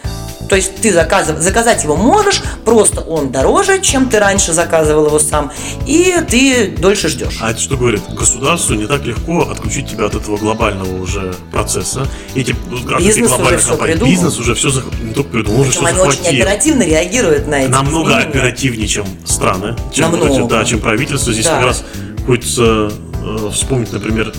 [0.48, 5.18] То есть ты заказыв, заказать его можешь, просто он дороже, чем ты раньше заказывал его
[5.18, 5.52] сам,
[5.86, 7.38] и ты дольше ждешь.
[7.40, 8.02] А это что говорит?
[8.14, 12.06] Государству не так легко отключить тебя от этого глобального уже процесса.
[12.34, 12.54] Эти,
[12.98, 14.10] бизнес уже все придумал.
[14.10, 14.70] Бизнес уже все
[15.02, 16.22] не только придумал, уже все они захватил.
[16.22, 18.28] очень оперативно реагируют на эти Намного изменения.
[18.28, 20.32] оперативнее, чем страны, чем, Намного.
[20.32, 21.32] Эти, да, чем правительство.
[21.32, 21.56] Здесь да.
[21.56, 21.84] как раз
[22.26, 22.90] хочется
[23.22, 24.32] э, вспомнить, например,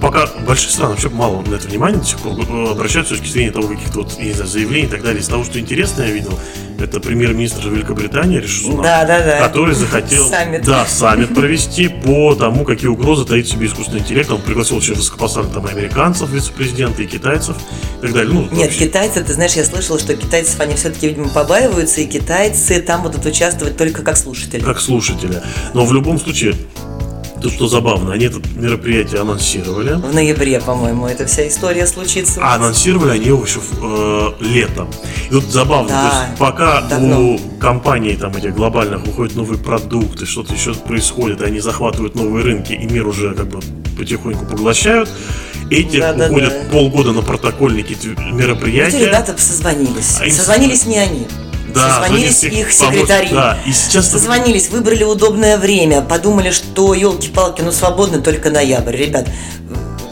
[0.00, 3.28] пока большие страны вообще мало на это внимания до сих пор э, обращают с точки
[3.28, 5.20] зрения того, каких-то вот, не знаю, заявлений и так далее.
[5.20, 6.38] Из того, что интересно я видел,
[6.78, 9.40] это премьер-министр Великобритании Риши да, да, да.
[9.40, 10.64] который захотел саммит.
[10.64, 14.30] Да, саммит провести по тому, какие угрозы таит в себе искусственный интеллект.
[14.30, 17.56] Он пригласил очень высокопоставленных там американцев, вице-президента и китайцев
[17.98, 18.32] и так далее.
[18.32, 18.86] Ну, Нет, вообще.
[18.86, 23.24] китайцы, ты знаешь, я слышала, что китайцев они все-таки, видимо, побаиваются, и китайцы там будут
[23.26, 24.62] участвовать только как слушатели.
[24.62, 25.42] Как слушатели.
[25.74, 26.54] Но в любом случае,
[27.42, 29.94] Тут что забавно, они это мероприятие анонсировали.
[29.94, 32.40] В ноябре, по-моему, эта вся история случится.
[32.42, 34.90] А анонсировали они его еще э, летом.
[35.28, 37.20] И тут забавно, да, то есть пока давно.
[37.20, 42.72] у компаний там этих глобальных выходят новые продукты, что-то еще происходит, они захватывают новые рынки,
[42.72, 43.60] и мир уже как бы
[43.96, 45.08] потихоньку поглощают,
[45.70, 46.70] эти да, уходят да, да.
[46.70, 47.96] полгода на протокольники
[48.32, 48.98] мероприятия.
[48.98, 50.18] Эти ребята созвонились.
[50.20, 51.26] А созвонились не они.
[51.72, 53.28] Да, созвонились их секретари.
[53.30, 58.96] Да, и сейчас созвонились, выбрали удобное время, подумали, что елки-палки, ну свободно только ноябрь.
[58.96, 59.26] Ребят,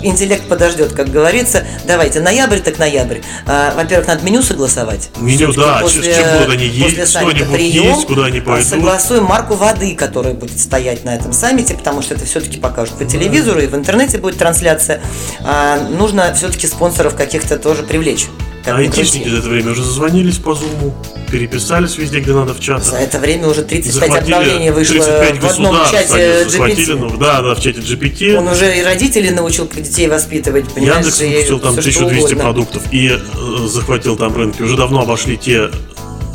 [0.03, 1.64] интеллект подождет, как говорится.
[1.87, 3.18] Давайте, ноябрь так ноябрь.
[3.47, 5.11] А, во-первых, надо меню согласовать.
[5.18, 8.68] Меню, да, после, чем будут они есть, что они будут есть, куда они пойдут.
[8.68, 13.05] Согласуем марку воды, которая будет стоять на этом саммите, потому что это все-таки покажут по
[13.05, 15.01] телевизору, и в интернете будет трансляция.
[15.40, 18.27] А, нужно все-таки спонсоров каких-то тоже привлечь.
[18.70, 20.94] А айтишники за это время уже зазвонились по зуму,
[21.31, 22.85] переписались везде, где надо в чатах.
[22.85, 26.96] За это время уже 35 обновлений вышло 35 в одном чате GPT.
[26.96, 28.37] Ну, да, да, в чате GPT.
[28.37, 30.96] Он уже и родителей научил детей воспитывать, понимаешь?
[31.07, 34.62] Яндекс выпустил там 1200 продуктов и э, захватил там рынки.
[34.62, 35.70] Уже давно обошли те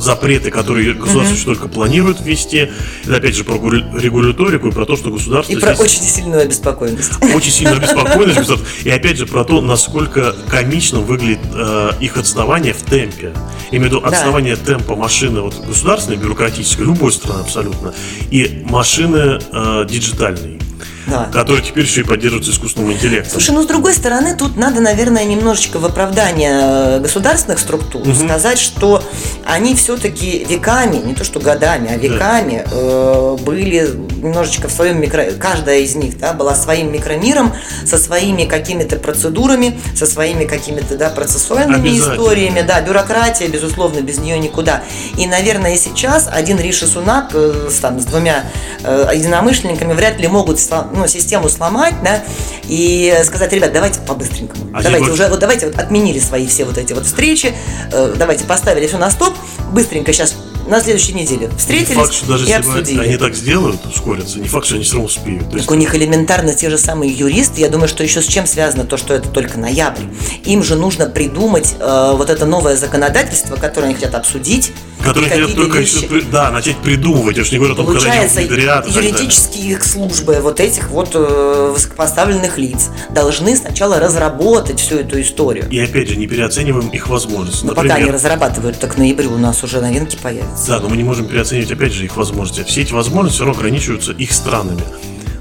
[0.04, 1.46] запреты, которые государство mm-hmm.
[1.46, 2.70] только планирует ввести.
[3.04, 5.52] Это опять же про регуляторику и про то, что государство...
[5.52, 5.78] И здесь...
[5.78, 7.13] про очень сильную обеспокоенность.
[7.34, 8.68] Очень сильную обеспокоенность государства.
[8.84, 13.34] И опять же про то, насколько комичным выглядит э, их отставание в темпе.
[13.72, 14.74] Имею в виду отставание да.
[14.74, 17.94] темпа машины вот, государственной, бюрократической, любой страны абсолютно,
[18.30, 20.62] и машины э, диджитальной
[21.08, 21.30] да.
[21.32, 23.32] который теперь еще и поддерживается искусственным интеллектом.
[23.32, 28.13] Слушай, ну с другой стороны, тут надо, наверное, немножечко в оправдание государственных структур угу.
[28.13, 29.04] сказать, что
[29.46, 32.72] они все-таки веками, не то что годами, а веками да.
[32.72, 33.92] э, были
[34.24, 35.26] немножечко в своем микро...
[35.40, 37.54] Каждая из них, да, была своим микромиром,
[37.86, 44.40] со своими какими-то процедурами, со своими какими-то, да, процессуальными историями, да, бюрократия, безусловно, без нее
[44.40, 44.84] никуда.
[45.18, 48.46] И, наверное, сейчас один Риши Сунак э, с, там, с двумя
[48.84, 50.60] э, единомышленниками вряд ли могут
[50.94, 52.24] ну, систему сломать, да,
[52.64, 54.72] и сказать, ребят, давайте по-быстренькому.
[54.74, 57.54] А давайте уже, вот давайте вот отменили свои все вот эти вот встречи,
[57.92, 59.34] э, давайте поставили все на стоп,
[59.72, 60.36] быстренько сейчас
[60.74, 63.00] на следующей неделе встретились факт, что даже и если обсудили.
[63.00, 65.44] они так сделают, ускорятся, не факт, что они все равно успеют.
[65.46, 65.70] Так есть...
[65.70, 67.62] у них элементарно те же самые юристы.
[67.62, 70.06] Я думаю, что еще с чем связано то, что это только ноябрь.
[70.46, 74.72] Им же нужно придумать э, вот это новое законодательство, которое они хотят обсудить.
[75.04, 76.08] Которые хотят только вещи...
[76.32, 77.38] да, начать придумывать.
[77.38, 78.84] Я же не говорю о том, Получается, когда.
[78.88, 85.68] Юридические их службы вот этих вот э, высокопоставленных лиц должны сначала разработать всю эту историю.
[85.70, 87.66] И опять же, не переоцениваем их возможности.
[87.66, 90.68] Но Например, пока они разрабатывают, так к ноябрю у нас уже новинки появятся.
[90.68, 92.63] Да, но мы не можем переоценивать, опять же, их возможности.
[92.63, 94.82] Все эти возможности все равно ограничиваются их странами.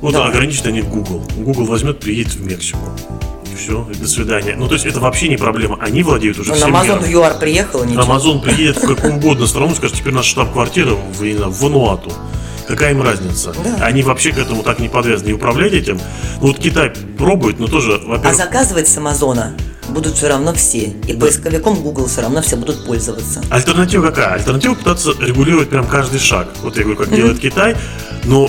[0.01, 0.27] Вот да.
[0.27, 1.22] ограничены они Google.
[1.37, 2.81] Google возьмет, приедет в Мексику.
[3.57, 4.55] Все, до свидания.
[4.57, 5.79] Ну, то есть это вообще не проблема.
[5.81, 6.99] Они владеют уже всем Amazon миром.
[7.01, 8.03] в ЮАР приехал, ничего.
[8.03, 12.12] Amazon приедет в какую угодно страну, скажет, теперь наша штаб-квартира в, в Вануату.
[12.67, 13.53] Какая им разница?
[13.65, 13.85] Да.
[13.85, 15.31] Они вообще к этому так не подвязаны.
[15.31, 16.01] И управлять этим.
[16.41, 18.27] Ну, вот Китай пробует, но тоже, во-первых...
[18.27, 19.55] А заказывать с Амазона
[19.88, 20.95] будут все равно все.
[21.07, 21.27] И да.
[21.27, 23.43] поисковиком Google все равно все будут пользоваться.
[23.51, 24.35] Альтернатива какая?
[24.35, 26.49] Альтернатива пытаться регулировать прям каждый шаг.
[26.62, 27.17] Вот я говорю, как mm-hmm.
[27.17, 27.77] делает Китай,
[28.25, 28.49] но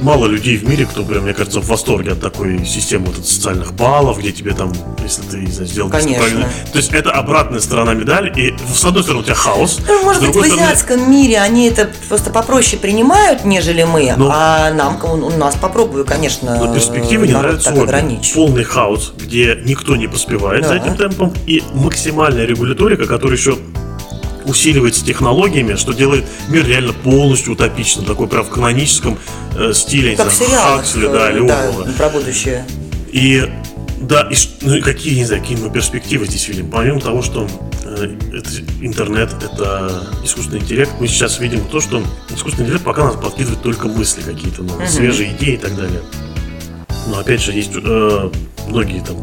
[0.00, 3.74] мало людей в мире, кто прям, мне кажется, в восторге от такой системы вот, социальных
[3.74, 6.24] баллов, где тебе там, если ты не знаю, сделал Конечно.
[6.24, 6.48] правильно.
[6.72, 9.80] То есть это обратная сторона медали, и с одной стороны у тебя хаос.
[9.86, 11.16] Ну, может быть, в азиатском стороны...
[11.16, 14.30] мире они это просто попроще принимают, нежели мы, Но...
[14.32, 17.72] а нам, у нас попробую, конечно, Но перспективы не нравятся
[18.34, 20.68] Полный хаос, где никто не поспевает да.
[20.68, 23.58] за этим темпом, и максимальная регуляторика, которая еще
[24.46, 29.18] усиливается технологиями, что делает мир реально полностью утопичным, такой прям в каноническом
[29.56, 32.64] э, стиле, как знаю, Хаксли, да, или да, про будущее.
[33.12, 33.48] И
[33.98, 36.70] да, и, ну, какие, не знаю, какие мы перспективы здесь видим.
[36.70, 37.48] Помимо того, что
[37.84, 43.16] э, это интернет, это искусственный интеллект, мы сейчас видим то, что искусственный интеллект пока нас
[43.16, 44.86] подкидывает только мысли какие-то, ну, uh-huh.
[44.86, 46.02] свежие идеи и так далее.
[47.08, 48.30] Но опять же, есть э,
[48.68, 49.16] многие там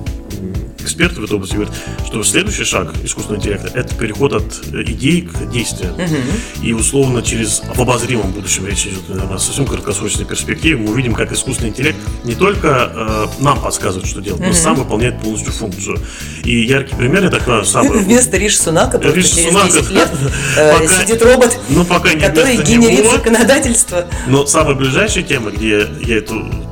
[0.83, 1.73] эксперты в этой области говорят,
[2.05, 5.93] что следующий шаг искусственного интеллекта– это переход от э, идей к действию.
[5.93, 6.65] Угу.
[6.65, 11.31] И условно через в обозримом будущем речь идет наверное, совсем краткосрочной перспективе, мы увидим, как
[11.31, 14.49] искусственный интеллект не только э, нам подсказывает, что делать, угу.
[14.49, 15.97] но сам выполняет полностью функцию.
[16.43, 17.99] И яркий пример, так понимаю, самый...
[17.99, 20.09] Вместо Риши Сунака просто Риш через Сунака, 10 лет
[20.57, 24.05] э, пока, сидит робот, ну, пока который генерит него, законодательство.
[24.27, 26.62] Но самая ближайшая тема, где я эту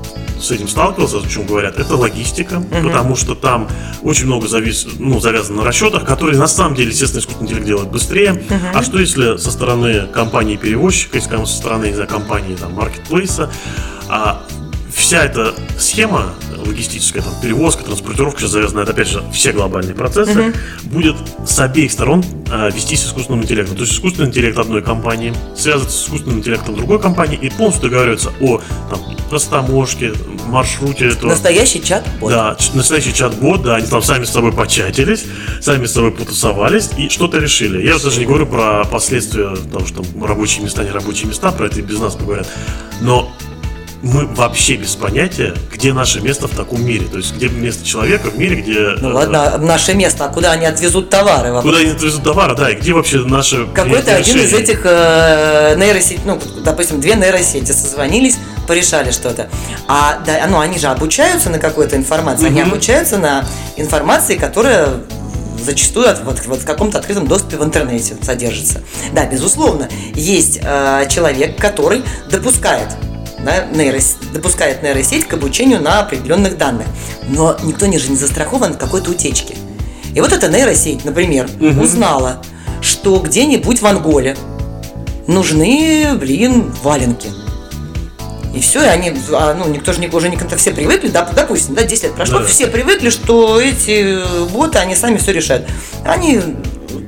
[0.41, 2.87] с этим сталкивался, о чем говорят, это логистика, угу.
[2.87, 3.69] потому что там
[4.01, 7.89] очень много завис, ну, завязано на расчетах, которые на самом деле, естественно, искусственный интеллект делает
[7.89, 8.33] быстрее.
[8.33, 8.55] Угу.
[8.73, 13.51] А что если со стороны компании-перевозчика, если со стороны, не знаю, компании там, маркетплейса,
[14.09, 14.43] а
[14.93, 16.33] вся эта схема
[16.65, 21.59] логистическая, там, перевозка, транспортировка, сейчас завязана, это опять же все глобальные процессы, mm будет с
[21.59, 23.77] обеих сторон э, вести с искусственным интеллектом.
[23.77, 28.31] То есть искусственный интеллект одной компании связывается с искусственным интеллектом другой компании и полностью договаривается
[28.41, 28.99] о там,
[29.31, 30.13] растаможке,
[30.47, 31.29] маршруте этого.
[31.29, 32.31] Настоящий чат-бот.
[32.31, 35.23] Да, настоящий чат-бот, да, они там сами с собой початились,
[35.61, 37.85] сами с собой потусовались и что-то решили.
[37.85, 41.67] Я даже не говорю про последствия того, что там рабочие места, не рабочие места, про
[41.67, 42.47] это и без нас поговорят.
[43.01, 43.31] Но
[44.01, 47.07] мы вообще без понятия, где наше место в таком мире.
[47.07, 48.95] То есть, где место человека в мире, где...
[48.99, 51.51] Ну ладно, наше место, а куда они отвезут товары?
[51.51, 51.69] Вообще?
[51.69, 56.19] Куда они отвезут товары, да, и где вообще наше Какой-то один из этих э, нейросетей,
[56.25, 58.37] ну, допустим, две нейросети созвонились,
[58.67, 59.49] порешали что-то.
[59.87, 62.53] А да, ну, они же обучаются на какой-то информации, угу.
[62.53, 63.45] они обучаются на
[63.77, 64.89] информации, которая
[65.63, 68.81] зачастую вот, вот в каком-то открытом доступе в интернете содержится.
[69.13, 72.89] Да, безусловно, есть э, человек, который допускает
[73.45, 74.17] да, нейрос...
[74.33, 76.87] допускает нейросеть к обучению на определенных данных.
[77.27, 79.55] Но никто не же не застрахован от какой-то утечки.
[80.13, 81.81] И вот эта нейросеть, например, угу.
[81.81, 82.41] узнала,
[82.81, 84.35] что где-нибудь в Анголе
[85.27, 87.29] нужны, блин, валенки.
[88.53, 91.73] И все, и они, а, ну, никто же уже не то все привыкли, да, допустим,
[91.73, 92.45] да, 10 лет прошло, да.
[92.45, 94.19] все привыкли, что эти
[94.51, 95.69] боты, они сами все решают.
[96.03, 96.41] Они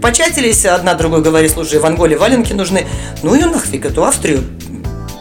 [0.01, 2.87] початились, одна другой говорит, слушай, в Анголе валенки нужны,
[3.23, 4.41] ну и нафиг эту Австрию,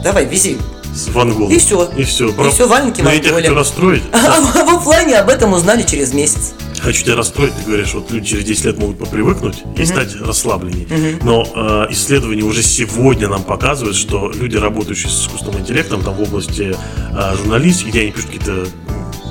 [0.01, 0.59] давай, вези,
[0.93, 1.51] в Ангол.
[1.51, 1.91] И все.
[1.97, 2.29] И все.
[2.29, 3.31] И все, валенки Анголе.
[3.31, 4.03] хочу расстроить.
[4.13, 6.55] А в офлайне об этом узнали через месяц.
[6.81, 11.19] Хочу тебя расстроить, ты говоришь, вот люди через 10 лет могут попривыкнуть и стать расслабленнее.
[11.23, 16.23] Но э, исследования уже сегодня нам показывают, что люди, работающие с искусственным интеллектом, там в
[16.23, 16.75] области
[17.13, 18.67] э, журналистики, где они пишут какие-то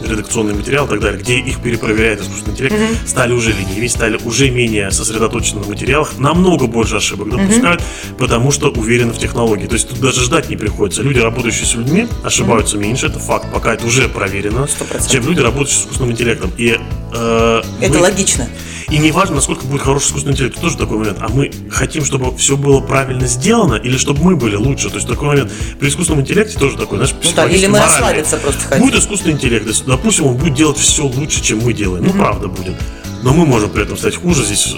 [0.04, 3.08] редакционный материал и так далее, где их перепроверяет искусственный интеллект, mm-hmm.
[3.08, 8.18] стали уже ленивее, стали уже менее сосредоточены на материалах, намного больше ошибок допускают, mm-hmm.
[8.18, 9.68] потому что уверены в технологии.
[9.68, 11.02] То есть тут даже ждать не приходится.
[11.02, 12.82] Люди, работающие с людьми, ошибаются mm-hmm.
[12.82, 15.10] меньше, это факт, пока это уже проверено, 100%.
[15.10, 16.52] чем люди, работающие с искусственным интеллектом.
[16.58, 16.78] И,
[17.14, 18.02] э, это мы...
[18.02, 18.48] логично.
[18.90, 21.20] И не важно, насколько будет хороший искусственный интеллект, тоже такой момент.
[21.22, 24.90] А мы хотим, чтобы все было правильно сделано, или чтобы мы были лучше.
[24.90, 25.52] То есть такой момент.
[25.80, 28.86] При искусственном интеллекте тоже такой, знаешь, ну, да, или мы расслабиться просто хотим.
[28.86, 32.04] Будет искусственный интеллект, допустим, он будет делать все лучше, чем мы делаем.
[32.04, 32.76] Ну, правда будет.
[33.24, 34.44] Но мы можем при этом стать хуже.
[34.44, 34.76] Здесь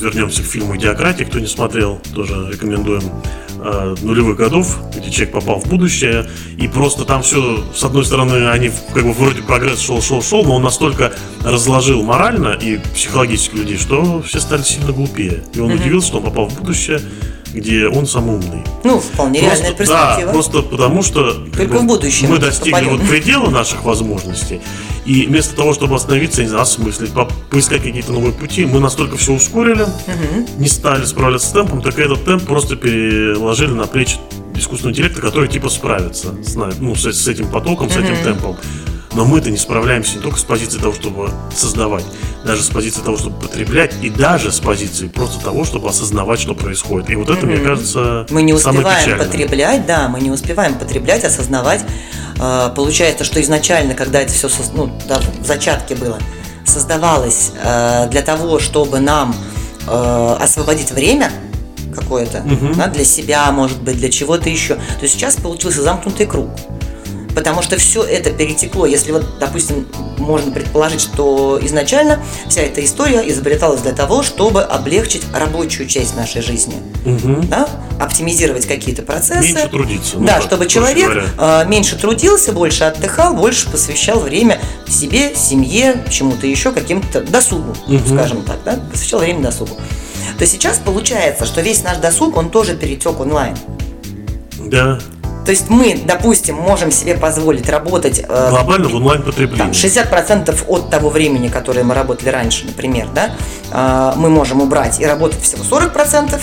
[0.00, 3.02] вернемся к фильму «Идиократия», кто не смотрел, тоже рекомендуем
[3.64, 6.26] э, нулевых годов, где человек попал в будущее,
[6.58, 10.44] и просто там все, с одной стороны, они как бы вроде прогресс шел, шел, шел,
[10.44, 11.12] но он настолько
[11.42, 15.42] разложил морально и психологически людей, что все стали сильно глупее.
[15.54, 15.74] И он mm-hmm.
[15.74, 17.00] удивился, что он попал в будущее,
[17.54, 18.64] где он самый умный.
[18.82, 20.26] Ну, вполне просто, реальная перспектива.
[20.26, 24.60] Да, просто потому что Только в будущем мы достигли вот предела наших возможностей.
[25.04, 27.10] И вместо того, чтобы остановиться, не знаю, осмыслить,
[27.50, 30.48] поискать какие-то новые пути, мы настолько все ускорили, угу.
[30.58, 34.16] не стали справляться с темпом, так этот темп просто переложили на плечи
[34.54, 38.56] искусственного интеллекта, который типа справится с, ну, с, с этим потоком, с этим темпом.
[39.14, 42.04] Но мы-то не справляемся не только с позиции того, чтобы создавать,
[42.44, 46.54] даже с позиции того, чтобы потреблять, и даже с позиции просто того, чтобы осознавать, что
[46.54, 47.10] происходит.
[47.10, 47.46] И вот это, mm-hmm.
[47.46, 51.84] мне кажется, мы не успеваем потреблять, да, мы не успеваем потреблять, осознавать.
[52.40, 56.18] А, получается, что изначально, когда это все ну, да, в зачатке было,
[56.66, 59.34] создавалось а, для того, чтобы нам
[59.86, 61.30] а, освободить время
[61.94, 62.74] какое-то угу.
[62.74, 66.50] да, для себя, может быть, для чего-то еще, то сейчас получился замкнутый круг
[67.34, 68.86] потому что все это перетекло.
[68.86, 69.86] Если вот, допустим,
[70.18, 76.42] можно предположить, что изначально вся эта история изобреталась для того, чтобы облегчить рабочую часть нашей
[76.42, 76.74] жизни,
[77.04, 77.42] угу.
[77.42, 77.68] да?
[78.00, 79.52] оптимизировать какие-то процессы.
[79.52, 80.16] Меньше трудиться.
[80.18, 86.04] Ну, да, так, чтобы человек э, меньше трудился, больше отдыхал, больше посвящал время себе, семье,
[86.10, 87.98] чему-то еще, каким-то досугу, угу.
[88.06, 88.78] скажем так, да?
[88.90, 89.76] посвящал время досугу.
[90.38, 93.56] То сейчас получается, что весь наш досуг, он тоже перетек онлайн.
[94.58, 94.98] Да.
[95.44, 98.22] То есть мы, допустим, можем себе позволить работать...
[98.26, 99.72] Э, Глобально в онлайн-потреблении.
[99.72, 103.30] 60% от того времени, которое мы работали раньше, например, да,
[103.70, 106.40] э, мы можем убрать и работать всего 40%,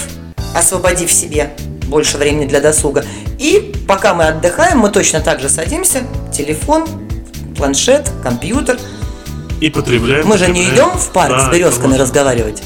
[0.55, 1.51] освободив себе
[1.87, 3.03] больше времени для досуга.
[3.39, 6.87] И пока мы отдыхаем, мы точно так же садимся, телефон,
[7.57, 8.77] планшет, компьютер.
[9.59, 10.27] И потребляем.
[10.27, 12.61] Мы же не идем в парк да, с березками разговаривать.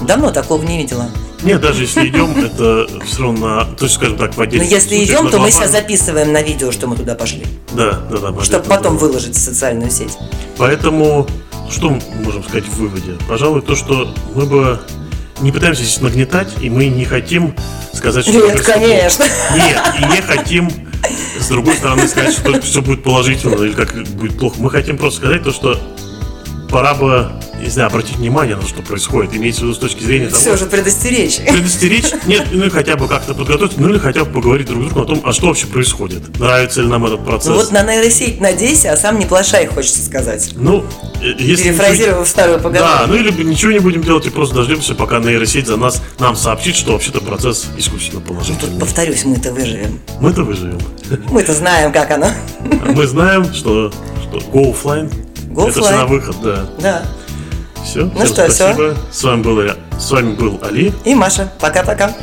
[0.00, 1.06] Давно такого не видела.
[1.42, 5.04] Нет, даже если идем, это все равно, то есть, скажем так, в отдельных Но если
[5.04, 7.46] идем, то мы сейчас записываем на видео, что мы туда пошли.
[7.72, 8.44] Да, да, да.
[8.44, 10.18] Чтобы потом выложить в социальную сеть.
[10.56, 11.26] Поэтому,
[11.70, 13.16] что мы можем сказать в выводе?
[13.28, 14.80] Пожалуй, то, что мы бы
[15.40, 17.54] не пытаемся здесь нагнетать, и мы не хотим
[17.92, 18.34] сказать, что...
[18.34, 19.24] Нет, конечно.
[19.54, 20.70] Нет, и не хотим
[21.38, 24.56] с другой стороны сказать, что все будет положительно или как будет плохо.
[24.58, 25.80] Мы хотим просто сказать то, что
[26.68, 30.02] пора бы не знаю, обратить внимание на то, что происходит, имеется в виду с точки
[30.02, 30.40] зрения того...
[30.40, 31.38] Все же предостеречь.
[31.38, 32.12] Предостеречь?
[32.26, 35.02] Нет, ну или хотя бы как-то подготовить, ну или хотя бы поговорить друг с другом
[35.02, 37.54] о том, а что вообще происходит, нравится ли нам этот процесс.
[37.54, 40.50] Вот на нейросеть надейся, а сам не плашай, хочется сказать.
[40.56, 40.84] Ну,
[41.20, 41.64] э, если...
[41.64, 42.24] Перефразировав ничего...
[42.26, 42.98] старую поговорку.
[42.98, 46.36] Да, ну или ничего не будем делать и просто дождемся, пока нейросеть за нас нам
[46.36, 48.70] сообщит, что вообще-то процесс искусственно положительный.
[48.70, 50.00] Тут, повторюсь, мы-то выживем.
[50.20, 50.80] Мы-то выживем.
[51.30, 52.30] Мы-то знаем, как оно.
[52.94, 53.92] Мы знаем, что,
[54.22, 55.27] что go offline
[55.58, 56.66] Go это на выход, да.
[56.78, 57.02] Да.
[57.84, 58.04] Все.
[58.04, 58.74] Ну что, спасибо.
[58.74, 58.96] все.
[59.10, 60.92] С вами был, с вами был Али.
[61.04, 61.52] И Маша.
[61.58, 62.14] Пока-пока.